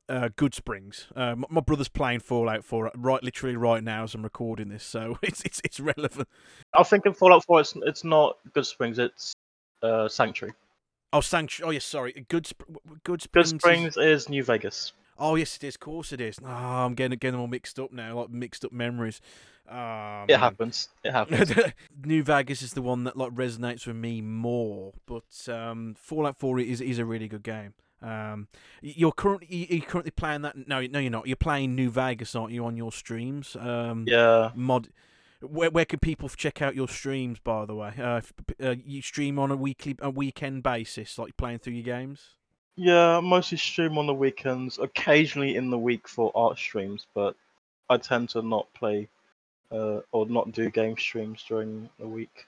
[0.09, 1.07] uh, Goodsprings.
[1.17, 4.85] Uh, my, my, brother's playing Fallout 4 right, literally right now as I'm recording this,
[4.85, 6.29] so it's it's it's relevant.
[6.75, 9.32] I think in Fallout 4, it's it's not Goodsprings, it's
[9.83, 10.55] uh, Sanctuary.
[11.13, 11.69] Oh, Sanctuary.
[11.69, 12.13] Oh, yes, sorry.
[12.29, 12.49] Good,
[13.05, 13.53] Good Springs.
[13.53, 14.23] Good Springs is...
[14.23, 14.93] is New Vegas.
[15.19, 15.75] Oh, yes, it is.
[15.75, 16.39] Of course, it is.
[16.43, 19.21] Oh, I'm getting getting them all mixed up now, like mixed up memories.
[19.71, 20.89] Oh, it happens.
[21.05, 21.53] It happens.
[22.05, 26.59] New Vegas is the one that like resonates with me more, but um, Fallout 4
[26.61, 27.75] is is a really good game.
[28.03, 28.49] Um,
[28.81, 30.67] you're currently you're currently playing that?
[30.67, 31.27] No, no, you're not.
[31.27, 33.57] You're playing New Vegas, aren't you, on your streams?
[33.57, 34.51] Um, yeah.
[34.55, 34.89] Mod
[35.43, 37.39] where where can people check out your streams?
[37.39, 38.21] By the way, uh,
[38.63, 42.35] uh, you stream on a weekly, a weekend basis, like playing through your games.
[42.77, 44.79] Yeah, mostly stream on the weekends.
[44.79, 47.37] Occasionally in the week for art streams, but
[47.91, 49.09] I tend to not play
[49.71, 52.47] uh, or not do game streams during the week.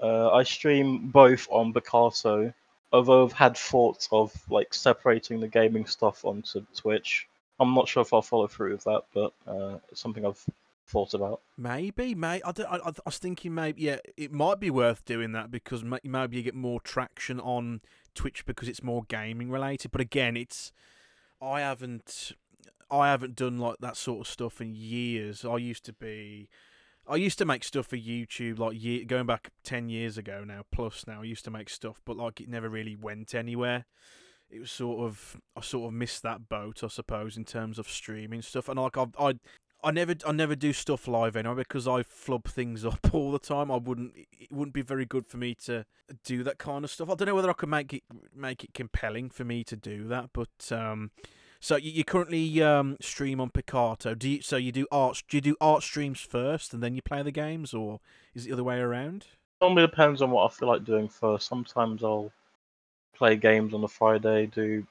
[0.00, 2.52] Uh, I stream both on Picarto,
[2.92, 7.28] although I've had thoughts of like separating the gaming stuff onto Twitch.
[7.60, 10.44] I'm not sure if I'll follow through with that, but uh, it's something I've
[10.86, 11.40] thought about.
[11.56, 15.50] Maybe, may I, I, I, was thinking maybe yeah, it might be worth doing that
[15.50, 17.80] because maybe you get more traction on
[18.14, 19.90] Twitch because it's more gaming related.
[19.90, 20.72] But again, it's
[21.40, 22.32] I haven't
[22.90, 25.44] I haven't done like that sort of stuff in years.
[25.44, 26.48] I used to be.
[27.06, 30.62] I used to make stuff for YouTube like year, going back 10 years ago now
[30.72, 33.84] plus now I used to make stuff but like it never really went anywhere
[34.54, 37.88] it was sort of I sort of missed that boat, I suppose, in terms of
[37.88, 38.68] streaming stuff.
[38.68, 39.34] And like I, I
[39.84, 43.38] I never I never do stuff live anyway because I flub things up all the
[43.38, 43.70] time.
[43.70, 45.84] I wouldn't it wouldn't be very good for me to
[46.24, 47.10] do that kind of stuff.
[47.10, 48.02] I don't know whether I can make it
[48.34, 51.10] make it compelling for me to do that, but um
[51.60, 54.14] so you, currently um stream on Picarto.
[54.14, 57.02] Do you so you do art do you do art streams first and then you
[57.02, 58.00] play the games or
[58.34, 59.26] is it the other way around?
[59.60, 61.46] Normally depends on what I feel like doing first.
[61.46, 62.32] Sometimes I'll
[63.14, 64.86] play games on a Friday, do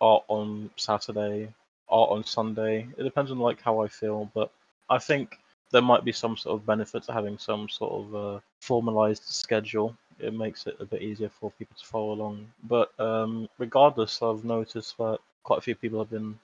[0.00, 1.52] art on Saturday,
[1.88, 2.86] art on Sunday.
[2.96, 4.50] It depends on like how I feel, but
[4.88, 5.38] I think
[5.72, 9.96] there might be some sort of benefit to having some sort of uh, formalized schedule.
[10.18, 12.46] It makes it a bit easier for people to follow along.
[12.64, 16.38] But um, regardless, I've noticed that quite a few people have been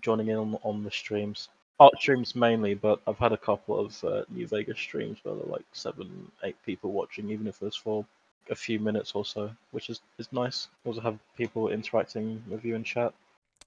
[0.00, 1.48] joining in on, on the streams.
[1.78, 5.44] Art streams mainly, but I've had a couple of uh, New Vegas streams where there
[5.44, 8.04] are like seven, eight people watching, even if it's for
[8.50, 10.68] a few minutes or so, which is, is nice.
[10.84, 13.12] Also have people interacting with you in chat.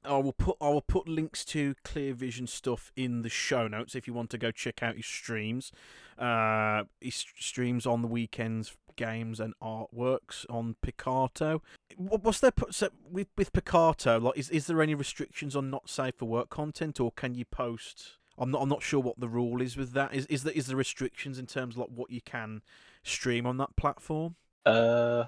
[0.08, 3.95] I will put I will put links to Clear Vision stuff in the show notes
[3.95, 5.72] if you want to go check out his streams.
[6.18, 11.62] Uh, his streams on the weekends games and artworks on Picarto.
[11.97, 14.20] Wha- What's there so with with Picarto?
[14.20, 17.45] Like, is is there any restrictions on not safe for work content, or can you
[17.45, 18.18] post?
[18.38, 20.14] I'm not I'm not sure what the rule is with that.
[20.14, 22.62] Is is there is there restrictions in terms of like what you can
[23.03, 24.36] stream on that platform?
[24.66, 25.26] Uh,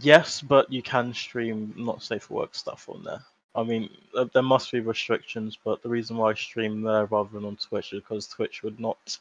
[0.00, 3.22] yes, but you can stream not safe for work stuff on there.
[3.56, 3.88] I mean,
[4.34, 7.94] there must be restrictions, but the reason why I stream there rather than on Twitch
[7.94, 9.18] is because Twitch would not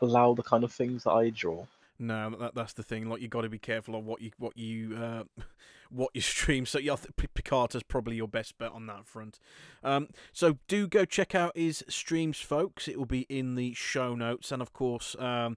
[0.00, 1.66] allow the kind of things that I draw.
[1.98, 3.08] No, that, that's the thing.
[3.08, 5.24] Like you got to be careful of what you what you uh,
[5.90, 6.66] what you stream.
[6.66, 9.38] So yeah, I think P- Picarto's probably your best bet on that front.
[9.82, 12.88] Um, so do go check out his streams, folks.
[12.88, 15.56] It will be in the show notes, and of course, um,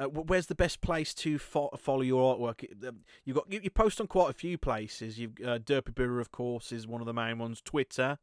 [0.00, 2.64] uh, where's the best place to fo- follow your artwork?
[2.86, 5.18] Um, You got you, you post on quite a few places.
[5.18, 7.60] You've uh, Derpy of course, is one of the main ones.
[7.60, 8.18] Twitter.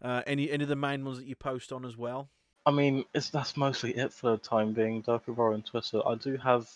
[0.00, 2.28] Uh, any any of the main ones that you post on as well?
[2.66, 5.02] I mean, it's that's mostly it for the time being.
[5.26, 6.06] Roar on Twitter.
[6.06, 6.68] I do have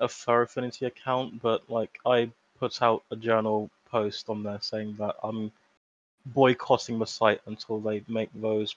[0.00, 4.96] a Fur Affinity account, but like I put out a journal post on there saying
[4.98, 5.52] that I'm
[6.26, 8.74] boycotting the site until they make those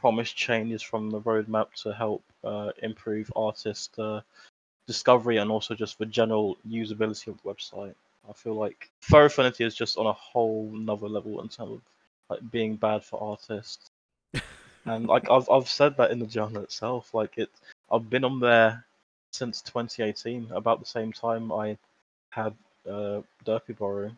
[0.00, 4.20] promised changes from the roadmap to help uh, improve artist uh,
[4.86, 7.94] discovery and also just the general usability of the website.
[8.28, 11.80] I feel like Fur Affinity is just on a whole nother level in terms of
[12.28, 13.90] like being bad for artists
[14.84, 17.14] and like I've I've said that in the journal itself.
[17.14, 17.50] Like it,
[17.90, 18.84] I've been on there
[19.32, 21.76] since 2018, about the same time I
[22.30, 22.54] had
[22.88, 24.16] uh, Derpibooru,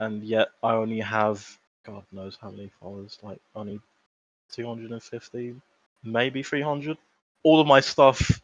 [0.00, 3.18] and yet I only have God knows how many followers.
[3.22, 3.80] Like only
[4.52, 5.56] 250,
[6.04, 6.96] maybe 300.
[7.42, 8.40] All of my stuff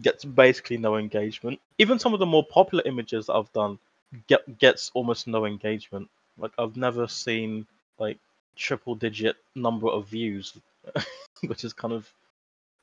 [0.00, 1.60] gets basically no engagement.
[1.78, 3.78] Even some of the more popular images that I've done
[4.26, 6.08] get gets almost no engagement.
[6.38, 7.66] Like I've never seen
[7.98, 8.18] like
[8.56, 10.56] triple digit number of views
[11.46, 12.12] which is kind of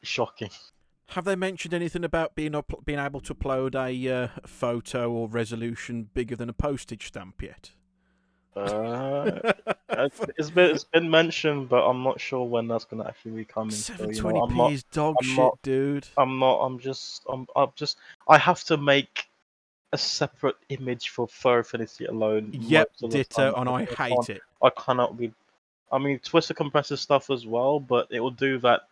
[0.03, 0.49] shocking.
[1.09, 5.27] Have they mentioned anything about being up, being able to upload a uh, photo or
[5.27, 7.71] resolution bigger than a postage stamp yet?
[8.55, 9.53] Uh,
[10.37, 13.71] it's, been it's been mentioned, but I'm not sure when that's gonna actually be coming.
[13.71, 16.07] so, you know, p is dog I'm shit, not- dude.
[16.17, 16.59] I'm not.
[16.59, 17.23] I'm just.
[17.29, 17.47] I'm.
[17.55, 17.97] I'm just.
[18.27, 19.27] I have to make
[19.93, 22.49] a separate image for Fur Affinity alone.
[22.53, 24.41] Yep, ditto, and I hate it.
[24.61, 25.33] I cannot be.
[25.91, 28.87] I mean, Twitter compresses stuff as well, but it will do that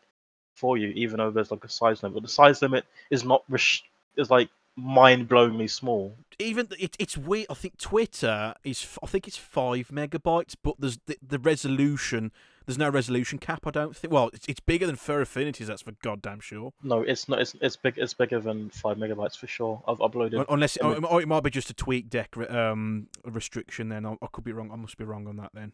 [0.55, 2.15] for you, even though there's like a size limit.
[2.15, 3.43] But the size limit is not.
[3.49, 3.83] Res-
[4.17, 4.49] is like
[4.81, 6.15] mind-blowingly small.
[6.39, 7.47] Even it, it's weird.
[7.49, 8.97] I think Twitter is.
[9.03, 12.31] I think it's five megabytes, but there's the, the resolution.
[12.65, 13.65] There's no resolution cap.
[13.65, 14.13] I don't think.
[14.13, 15.67] Well, it's, it's bigger than Fur Affinities.
[15.67, 16.71] That's for goddamn sure.
[16.81, 17.41] No, it's not.
[17.41, 17.97] It's it's big.
[17.97, 19.81] It's bigger than five megabytes for sure.
[19.87, 20.45] I've uploaded.
[20.47, 23.89] Unless it, I or it might be just a TweetDeck um, restriction.
[23.89, 24.71] Then I, I could be wrong.
[24.71, 25.51] I must be wrong on that.
[25.53, 25.73] Then.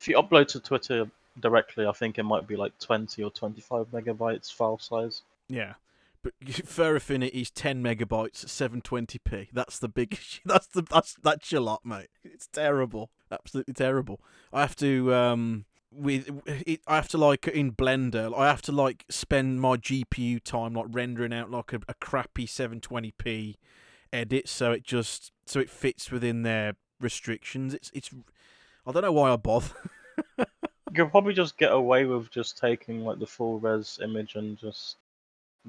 [0.00, 3.86] If you upload to Twitter directly, I think it might be like twenty or twenty-five
[3.92, 5.22] megabytes file size.
[5.48, 5.74] Yeah.
[6.26, 9.50] But Fur Affinity is 10 megabytes, 720p.
[9.52, 10.18] That's the big.
[10.44, 12.08] That's the that's that's your lot, mate.
[12.24, 14.20] It's terrible, absolutely terrible.
[14.52, 18.36] I have to um with it, I have to like in Blender.
[18.36, 22.46] I have to like spend my GPU time like rendering out like a, a crappy
[22.46, 23.54] 720p
[24.12, 27.72] edit, so it just so it fits within their restrictions.
[27.72, 28.10] It's it's.
[28.84, 29.74] I don't know why I bother.
[30.88, 34.56] You could probably just get away with just taking like the full res image and
[34.56, 34.96] just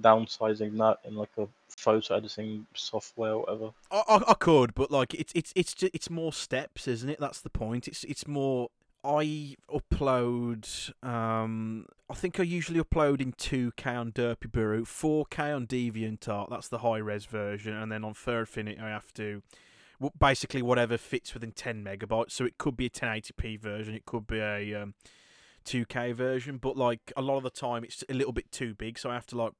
[0.01, 3.71] downsizing that in like a photo editing software or whatever.
[3.91, 7.19] I, I, I could, but like it's it's it's ju- it's more steps, isn't it?
[7.19, 7.87] That's the point.
[7.87, 8.69] It's it's more.
[9.03, 10.91] I upload.
[11.03, 16.49] Um, I think I usually upload in two K on Derpibooru, four K on DeviantArt.
[16.49, 19.41] That's the high res version, and then on Fur Affinity I have to.
[20.19, 22.29] Basically, whatever fits within 10 megabytes.
[22.29, 24.93] So it could be a 1080p version, it could be a um,
[25.67, 28.97] 2K version, but like a lot of the time it's a little bit too big,
[28.97, 29.51] so I have to like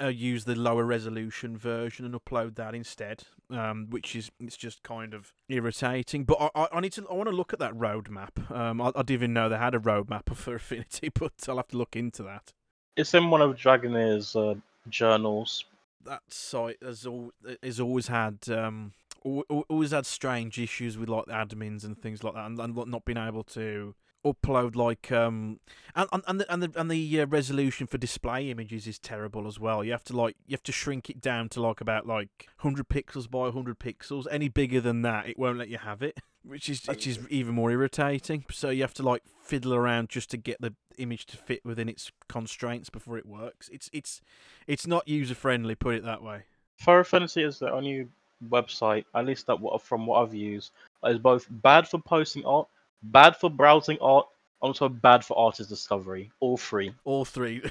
[0.00, 4.82] uh, use the lower resolution version and upload that instead, um, which is it's just
[4.82, 6.24] kind of irritating.
[6.24, 8.50] But I, I, need to I want to look at that roadmap.
[8.50, 11.68] Um, I, I didn't even know they had a roadmap for Affinity, but I'll have
[11.68, 12.52] to look into that.
[12.96, 14.54] It's in one of Dragoneer's uh,
[14.88, 15.64] journals.
[16.04, 17.32] That site has al-
[17.62, 18.92] has always had um
[19.24, 22.74] al- al- always had strange issues with like admins and things like that, and, and
[22.86, 25.60] not being able to upload like um
[25.94, 29.58] and and the and the, and the uh, resolution for display images is terrible as
[29.58, 29.84] well.
[29.84, 32.88] You have to like you have to shrink it down to like about like 100
[32.88, 34.26] pixels by 100 pixels.
[34.30, 37.54] Any bigger than that, it won't let you have it, which is which is even
[37.54, 38.44] more irritating.
[38.50, 41.88] So you have to like fiddle around just to get the image to fit within
[41.88, 43.68] its constraints before it works.
[43.72, 44.20] It's it's
[44.66, 46.42] it's not user friendly, put it that way.
[46.78, 48.08] Fur Affinity is the only
[48.48, 50.72] website, at least that what from what I've used,
[51.04, 52.68] is both bad for posting art,
[53.02, 54.26] bad for browsing art,
[54.60, 56.30] also bad for artist discovery.
[56.40, 56.92] All three.
[57.04, 57.62] All three.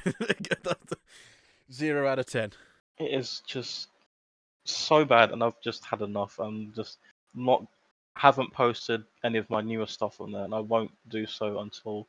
[1.71, 2.53] Zero out of ten.
[2.97, 3.89] It is just
[4.63, 6.39] so bad, and I've just had enough.
[6.39, 6.97] I'm just
[7.35, 7.65] not
[8.15, 12.07] haven't posted any of my newer stuff on there, and I won't do so until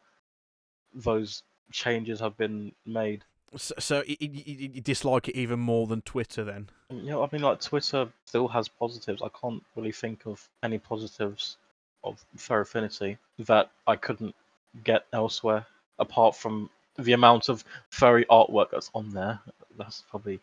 [0.95, 3.25] those changes have been made.
[3.57, 6.69] So, so you, you, you dislike it even more than Twitter, then?
[6.91, 9.23] Yeah, I mean, like Twitter still has positives.
[9.23, 11.57] I can't really think of any positives
[12.05, 14.35] of Fur Affinity that I couldn't
[14.85, 15.67] get elsewhere,
[15.99, 19.41] apart from the amount of furry artwork that's on there.
[19.77, 20.41] That's probably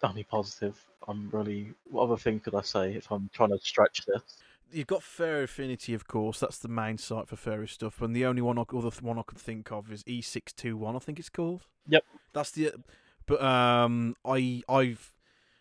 [0.00, 0.82] the only positive.
[1.08, 1.72] I'm really.
[1.90, 4.22] What other thing could I say if I'm trying to stretch this?
[4.70, 6.40] You've got Fur Affinity, of course.
[6.40, 9.22] That's the main site for furry stuff, and the only one, I, other one I
[9.26, 10.96] can think of is E621.
[10.96, 11.66] I think it's called.
[11.88, 12.04] Yep.
[12.32, 12.72] That's the.
[13.26, 15.12] But um, I I've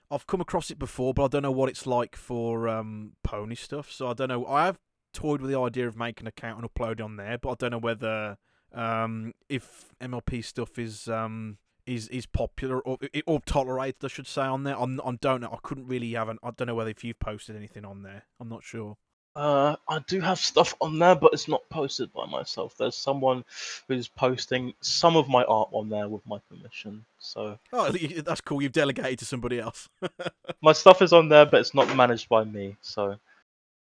[0.09, 3.55] I've come across it before, but I don't know what it's like for um pony
[3.55, 3.91] stuff.
[3.91, 4.45] So I don't know.
[4.45, 4.79] I have
[5.14, 7.72] toyed with the idea of making an account and uploading on there, but I don't
[7.72, 8.38] know whether
[8.74, 14.41] um if MLP stuff is um is is popular or or tolerated, I should say,
[14.41, 14.80] on there.
[14.80, 15.49] I'm, I don't know.
[15.51, 16.38] I couldn't really have an.
[16.43, 18.24] I don't know whether if you've posted anything on there.
[18.39, 18.97] I'm not sure.
[19.34, 22.76] Uh, I do have stuff on there, but it's not posted by myself.
[22.78, 23.45] There's someone
[23.88, 27.05] who's posting some of my art on there with my permission.
[27.20, 27.91] So oh,
[28.26, 28.62] that's cool.
[28.62, 29.88] You've delegated to somebody else.
[30.62, 32.76] my stuff is on there, but it's not managed by me.
[32.82, 33.18] So,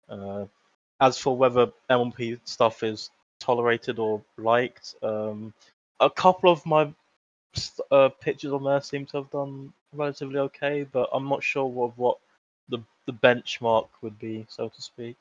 [0.08, 0.46] uh,
[1.02, 5.54] as for whether MLP stuff is tolerated or liked, um,
[6.00, 6.94] a couple of my
[7.92, 11.98] uh, pictures on there seem to have done relatively okay, but I'm not sure what
[11.98, 12.18] what
[12.70, 15.18] the the benchmark would be, so to speak.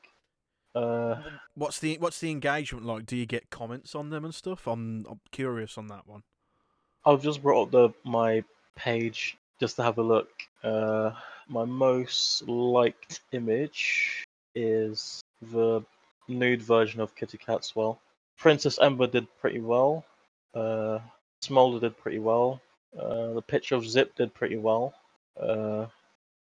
[0.75, 1.21] Uh,
[1.55, 3.05] what's the what's the engagement like?
[3.05, 4.67] Do you get comments on them and stuff?
[4.67, 6.23] I'm I'm curious on that one.
[7.05, 8.43] I've just brought up the my
[8.75, 10.29] page just to have a look.
[10.63, 11.11] Uh,
[11.47, 14.23] my most liked image
[14.53, 15.81] is the
[16.27, 17.97] nude version of Kitty Catswell.
[18.37, 20.05] Princess Ember did pretty well.
[20.53, 20.99] Uh,
[21.41, 22.61] Smolder did pretty well.
[22.97, 24.93] Uh, the picture of Zip did pretty well.
[25.39, 25.85] Uh,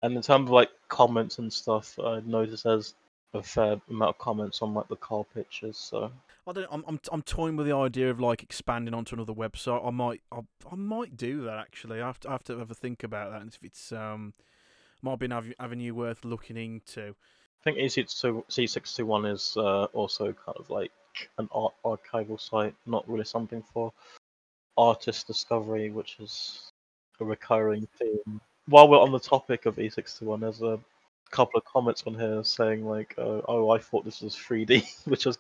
[0.01, 2.93] and in terms of like comments and stuff, I noticed there's
[3.33, 5.77] a fair amount of comments on like the car pictures.
[5.77, 6.11] So
[6.47, 6.67] I don't.
[6.71, 9.85] I'm I'm I'm toying with the idea of like expanding onto another website.
[9.85, 10.41] I might I,
[10.71, 12.01] I might do that actually.
[12.01, 14.33] I have to I have to have a think about that and if it's um
[15.01, 17.15] might be an avenue worth looking into.
[17.61, 20.91] I think E621 is uh, also kind of like
[21.37, 23.91] an art archival site, not really something for
[24.77, 26.71] artist discovery, which is
[27.19, 28.41] a recurring theme.
[28.67, 30.79] While we're on the topic of E621, there's a
[31.31, 35.25] couple of comments on here saying like, uh, "Oh, I thought this was 3D," which
[35.25, 35.37] was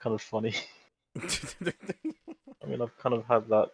[0.00, 0.54] kind of funny.
[1.16, 3.70] I mean, I've kind of had that.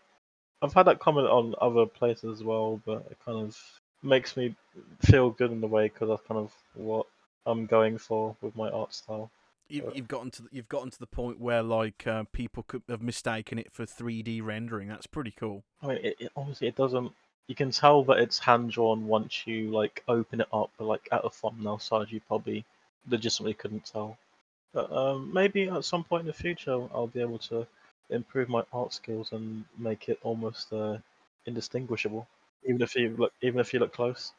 [0.60, 3.56] I've had that comment on other places as well, but it kind of
[4.02, 4.54] makes me
[5.02, 7.06] feel good in a way because that's kind of what
[7.46, 9.30] I'm going for with my art style.
[9.68, 12.82] You, you've gotten to the, you've gotten to the point where like uh, people could
[12.88, 14.88] have mistaken it for 3D rendering.
[14.88, 15.62] That's pretty cool.
[15.82, 17.12] I mean, it, it, obviously it doesn't.
[17.48, 20.70] You can tell that it's hand drawn once you like open it up.
[20.78, 22.64] But like at a thumbnail size, you probably
[23.08, 24.16] legitimately couldn't tell.
[24.72, 27.66] But um, maybe at some point in the future, I'll be able to
[28.10, 30.98] improve my art skills and make it almost uh,
[31.46, 32.26] indistinguishable,
[32.64, 34.32] even if you look even if you look close.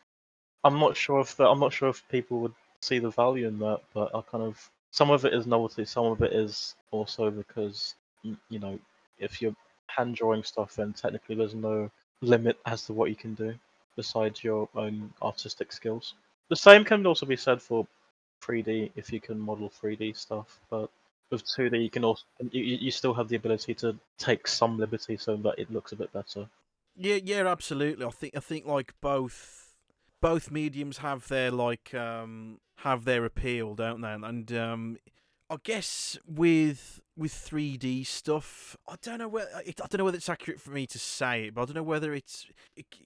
[0.63, 3.59] I'm not sure if the, I'm not sure if people would see the value in
[3.59, 7.29] that, but I kind of some of it is novelty, some of it is also
[7.29, 8.79] because you know
[9.19, 9.55] if you're
[9.87, 11.89] hand drawing stuff, then technically there's no
[12.21, 13.53] limit as to what you can do
[13.95, 16.13] besides your own artistic skills.
[16.49, 17.85] The same can also be said for
[18.41, 20.89] 3D if you can model 3D stuff, but
[21.31, 25.17] with 2D you can also you, you still have the ability to take some liberty
[25.17, 26.47] so that it looks a bit better.
[26.95, 28.05] Yeah, yeah, absolutely.
[28.05, 29.75] I think I think like both
[30.21, 34.11] both mediums have their like um have their appeal, don't they?
[34.11, 34.97] And um,
[35.49, 40.29] I guess with with 3D stuff, I don't know whether I don't know whether it's
[40.29, 42.45] accurate for me to say it, but I don't know whether it's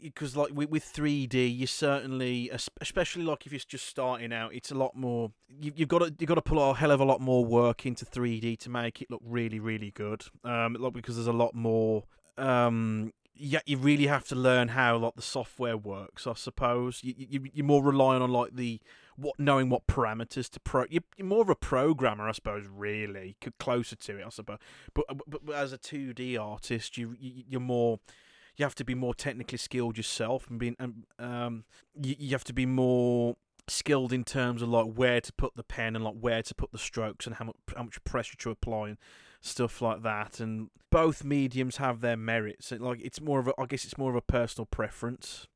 [0.02, 2.52] because like with, with 3D, you certainly,
[2.82, 5.32] especially like if you're just starting out, it's a lot more.
[5.48, 7.86] You, have got to you've got to put a hell of a lot more work
[7.86, 10.26] into 3D to make it look really really good.
[10.44, 12.04] Um, like because there's a lot more
[12.38, 16.28] um yeah, you really have to learn how like the software works.
[16.28, 18.80] I suppose you, you you're more relying on like the
[19.16, 20.86] what knowing what parameters to pro.
[20.90, 22.66] You're, you're more of a programmer, I suppose.
[22.68, 24.58] Really, closer to it, I suppose.
[24.94, 28.00] But but, but as a two D artist, you, you you're more
[28.56, 30.76] you have to be more technically skilled yourself and being
[31.20, 31.64] um
[32.00, 33.36] you, you have to be more
[33.68, 36.72] skilled in terms of like where to put the pen and like where to put
[36.72, 38.98] the strokes and how much how much pressure to apply and
[39.42, 43.66] stuff like that and both mediums have their merits like it's more of a I
[43.66, 45.48] guess it's more of a personal preference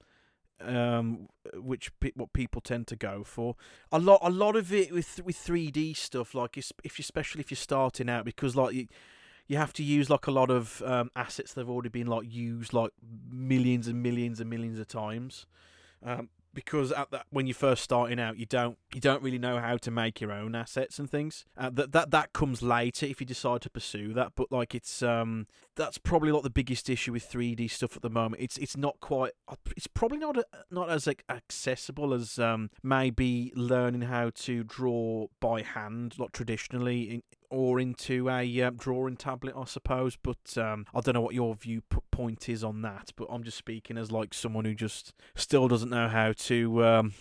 [0.62, 3.56] um, which what people tend to go for.
[3.92, 7.42] A lot, a lot of it with with three D stuff, like if you, especially
[7.42, 8.88] if you're starting out, because like you,
[9.48, 12.26] you have to use like a lot of um, assets that have already been like
[12.30, 12.92] used like
[13.30, 15.46] millions and millions and millions of times.
[16.04, 19.60] Um, because at that when you're first starting out, you don't you don't really know
[19.60, 21.46] how to make your own assets and things.
[21.56, 24.32] Uh, that that that comes later if you decide to pursue that.
[24.36, 25.46] But like it's um
[25.76, 28.42] that's probably like the biggest issue with 3D stuff at the moment.
[28.42, 29.34] It's it's not quite.
[29.76, 30.36] It's probably not
[30.72, 37.02] not as like, accessible as um maybe learning how to draw by hand, like traditionally
[37.04, 40.18] in, or into a um, drawing tablet, I suppose.
[40.22, 43.12] But um, I don't know what your viewpoint is on that.
[43.16, 47.14] But I'm just speaking as like someone who just still doesn't know how to um,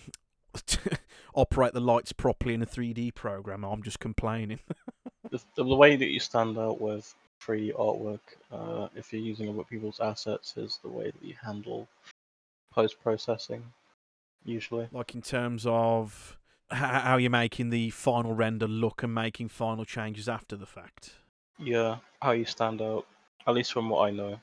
[1.35, 3.65] operate the lights properly in a 3D program.
[3.65, 4.61] I'm just complaining.
[5.31, 8.21] the, the, way that you stand out with free artwork,
[8.53, 11.89] uh, if you're using other people's assets, is the way that you handle
[12.73, 13.63] post processing.
[14.45, 16.39] Usually, like in terms of
[16.71, 21.13] how you're making the final render look and making final changes after the fact.
[21.59, 23.07] Yeah, how you stand out,
[23.47, 24.41] at least from what I know.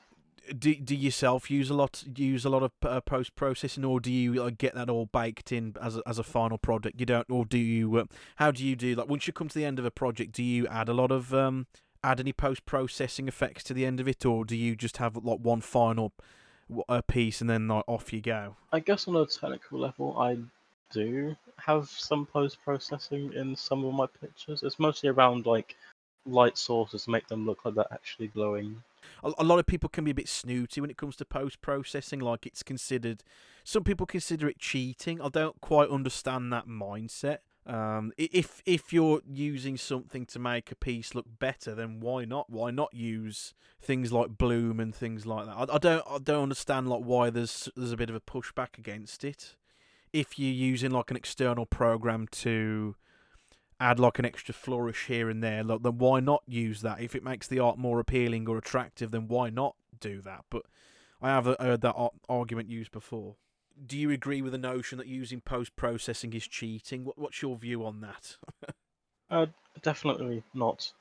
[0.58, 4.12] Do do yourself use a lot use a lot of uh, post processing, or do
[4.12, 7.00] you get that all baked in as a, as a final product?
[7.00, 7.96] You don't, or do you?
[7.96, 8.04] Uh,
[8.36, 9.08] how do you do that?
[9.08, 11.32] Once you come to the end of a project, do you add a lot of
[11.32, 11.66] um,
[12.02, 15.16] add any post processing effects to the end of it, or do you just have
[15.16, 16.12] like one final
[16.88, 18.56] a piece and then like, off you go?
[18.72, 20.36] I guess on a technical level, I
[20.90, 24.62] do have some post processing in some of my pictures.
[24.62, 25.76] It's mostly around like
[26.26, 28.82] light sources to make them look like they're actually glowing.
[29.22, 32.20] A, lot of people can be a bit snooty when it comes to post processing.
[32.20, 33.22] Like it's considered,
[33.62, 35.20] some people consider it cheating.
[35.20, 37.38] I don't quite understand that mindset.
[37.66, 42.50] Um, if if you're using something to make a piece look better, then why not?
[42.50, 45.56] Why not use things like bloom and things like that?
[45.56, 48.76] I, I don't I don't understand like why there's there's a bit of a pushback
[48.76, 49.56] against it
[50.14, 52.94] if you're using like an external program to
[53.80, 57.00] add like an extra flourish here and there, like, then why not use that?
[57.00, 60.44] If it makes the art more appealing or attractive, then why not do that?
[60.50, 60.62] But
[61.20, 61.96] I have heard that
[62.28, 63.34] argument used before.
[63.84, 67.10] Do you agree with the notion that using post processing is cheating?
[67.16, 68.36] What's your view on that?
[69.30, 69.46] uh,
[69.82, 70.92] definitely not.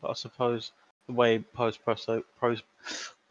[0.00, 0.70] But I suppose
[1.08, 2.22] the way post process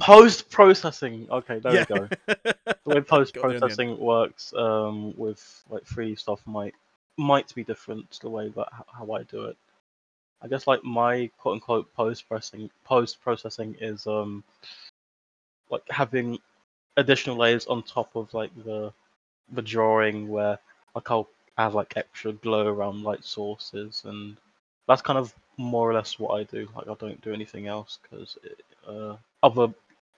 [0.04, 1.28] post processing.
[1.32, 1.86] Okay, there yeah.
[1.90, 2.10] we go.
[2.26, 6.74] the way post processing works um, with like free stuff might
[7.18, 9.58] might be different to the way that how I do it.
[10.42, 14.44] I guess like my quote unquote post processing post processing is um
[15.70, 16.38] like having
[16.98, 18.92] additional layers on top of like the
[19.54, 20.60] the drawing where
[20.96, 24.36] like I'll have like extra glow around light sources and
[24.88, 26.68] that's kind of more or less what I do.
[26.76, 28.38] Like I don't do anything else because
[28.88, 29.74] uh, other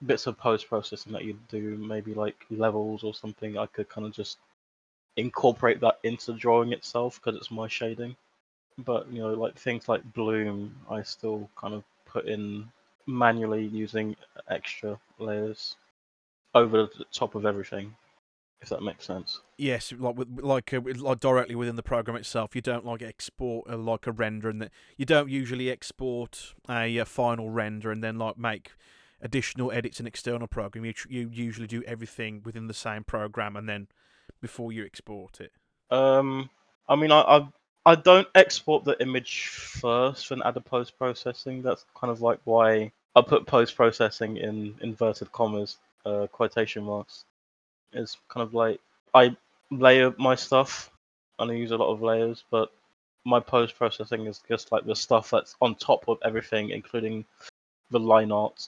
[0.06, 4.08] bits of post processing that you do, maybe like levels or something, I could kind
[4.08, 4.38] of just
[5.18, 8.16] incorporate that into the drawing itself because it's my shading.
[8.78, 12.68] But you know, like things like bloom, I still kind of put in
[13.08, 14.16] manually using
[14.50, 15.76] extra layers
[16.54, 17.96] over the top of everything
[18.66, 19.42] if that makes sense.
[19.58, 22.56] Yes, like with, like uh, like directly within the program itself.
[22.56, 26.98] You don't like export uh, like a render, and that you don't usually export a,
[26.98, 28.72] a, final render and then like make
[29.22, 30.86] additional edits in external program.
[30.86, 33.88] You you usually do everything within the same program, and then
[34.42, 35.52] before you export it.
[35.92, 36.50] Um,
[36.88, 37.48] I mean, I I,
[37.86, 41.62] I don't export the image first and add a post processing.
[41.62, 47.26] That's kind of like why I put post processing in inverted commas, uh, quotation marks
[47.94, 48.80] It's kind of like
[49.14, 49.36] I
[49.72, 50.92] layer my stuff
[51.40, 52.72] and I use a lot of layers, but
[53.26, 57.26] my post processing is just like the stuff that's on top of everything, including
[57.90, 58.68] the line art.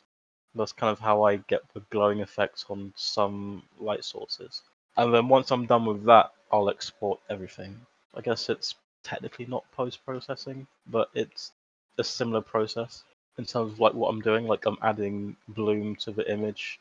[0.57, 4.61] That's kind of how I get the glowing effects on some light sources.
[4.97, 7.79] And then once I'm done with that, I'll export everything.
[8.15, 11.51] I guess it's technically not post processing, but it's
[11.97, 13.03] a similar process
[13.37, 14.47] in terms of like what I'm doing.
[14.47, 16.79] Like I'm adding bloom to the image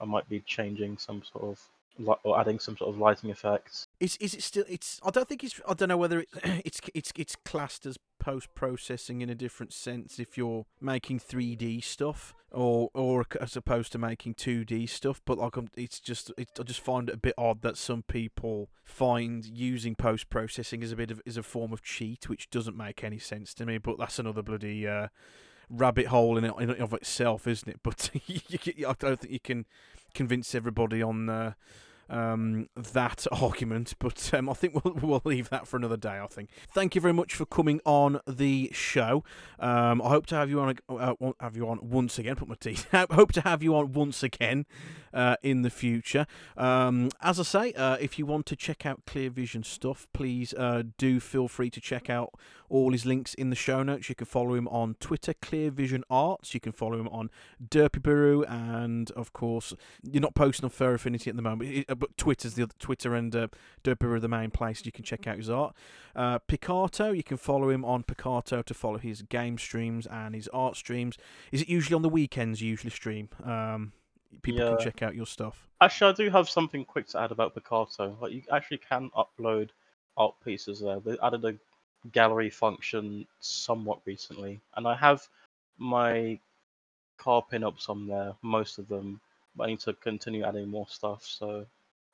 [0.00, 1.68] I might be changing some sort of
[2.24, 3.86] or adding some sort of lighting effects.
[4.00, 4.64] Is is it still?
[4.68, 5.00] It's.
[5.04, 5.60] I don't think it's.
[5.68, 6.32] I don't know whether it's
[6.64, 11.84] it's it's it's classed as post processing in a different sense if you're making 3D
[11.84, 15.20] stuff or or as opposed to making 2D stuff.
[15.26, 18.70] But like, I'm, it's just I just find it a bit odd that some people
[18.82, 22.78] find using post processing as a bit of is a form of cheat, which doesn't
[22.78, 23.76] make any sense to me.
[23.76, 24.88] But that's another bloody.
[24.88, 25.08] Uh,
[25.70, 27.80] rabbit hole in, it, of itself, isn't it?
[27.82, 29.66] But you, I don't think you can
[30.14, 31.52] convince everybody on uh,
[32.08, 36.18] um, that argument, but um, I think we'll, we'll leave that for another day.
[36.18, 36.50] I think.
[36.72, 39.24] Thank you very much for coming on the show.
[39.58, 40.76] Um, I hope to have you on.
[40.88, 42.36] Uh, have you on once again.
[42.36, 42.86] Put my teeth.
[43.10, 44.66] Hope to have you on once again
[45.12, 46.26] uh, in the future.
[46.56, 50.52] Um, as I say, uh, if you want to check out Clear Vision stuff, please
[50.54, 52.34] uh, do feel free to check out
[52.68, 54.08] all his links in the show notes.
[54.08, 56.54] You can follow him on Twitter, Clear Vision Arts.
[56.54, 57.30] You can follow him on
[57.64, 62.54] Derpibooru, and of course, you're not posting on Fur Affinity at the moment but Twitter's
[62.54, 63.48] the other, Twitter and uh,
[63.82, 65.74] Derpy are the main places you can check out his art.
[66.14, 70.48] Uh, Picarto, you can follow him on Picarto to follow his game streams and his
[70.48, 71.16] art streams.
[71.52, 72.60] Is it usually on the weekends?
[72.60, 73.28] You usually stream.
[73.42, 73.92] Um,
[74.42, 74.68] people Yeah.
[74.70, 75.68] can check out your stuff.
[75.80, 78.16] Actually, I do have something quick to add about Picarto.
[78.20, 79.70] Like, you actually can upload
[80.16, 81.00] art pieces there.
[81.00, 81.54] They added a
[82.12, 85.28] gallery function somewhat recently, and I have
[85.78, 86.38] my
[87.16, 89.20] car pin-ups on there, most of them.
[89.56, 91.64] But I need to continue adding more stuff, so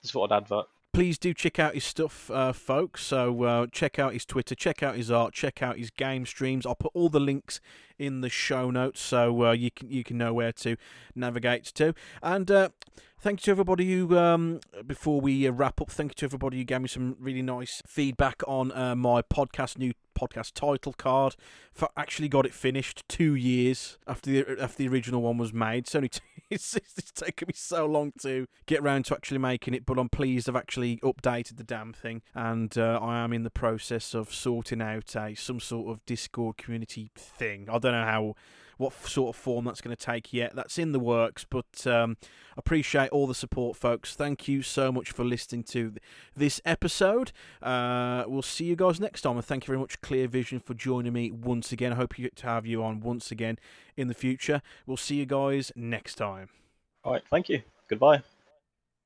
[0.02, 0.66] just thought I'd advert.
[0.92, 3.04] please do check out his stuff, uh, folks.
[3.04, 6.66] So uh, check out his Twitter, check out his art, check out his game streams.
[6.66, 7.60] I'll put all the links
[7.98, 10.76] in the show notes so uh, you can you can know where to
[11.14, 11.94] navigate to.
[12.22, 12.70] And uh,
[13.20, 16.56] thank you to everybody who, um, before we uh, wrap up, thank you to everybody
[16.58, 21.36] who gave me some really nice feedback on uh, my podcast new podcast title card.
[21.72, 25.84] For actually got it finished two years after the after the original one was made.
[25.84, 26.20] It's only two,
[26.50, 30.08] it's, it's taken me so long to get round to actually making it, but I'm
[30.08, 34.32] pleased I've actually updated the damn thing, and uh, I am in the process of
[34.34, 37.68] sorting out a some sort of Discord community thing.
[37.70, 38.34] I don't know how.
[38.80, 40.56] What sort of form that's going to take yet?
[40.56, 42.16] That's in the works, but um,
[42.56, 44.14] appreciate all the support, folks.
[44.14, 46.02] Thank you so much for listening to th-
[46.34, 47.30] this episode.
[47.60, 50.72] Uh, we'll see you guys next time, and thank you very much, Clear Vision, for
[50.72, 51.92] joining me once again.
[51.92, 53.58] I hope you get to have you on once again
[53.98, 54.62] in the future.
[54.86, 56.48] We'll see you guys next time.
[57.04, 57.60] All right, thank you.
[57.86, 58.22] Goodbye.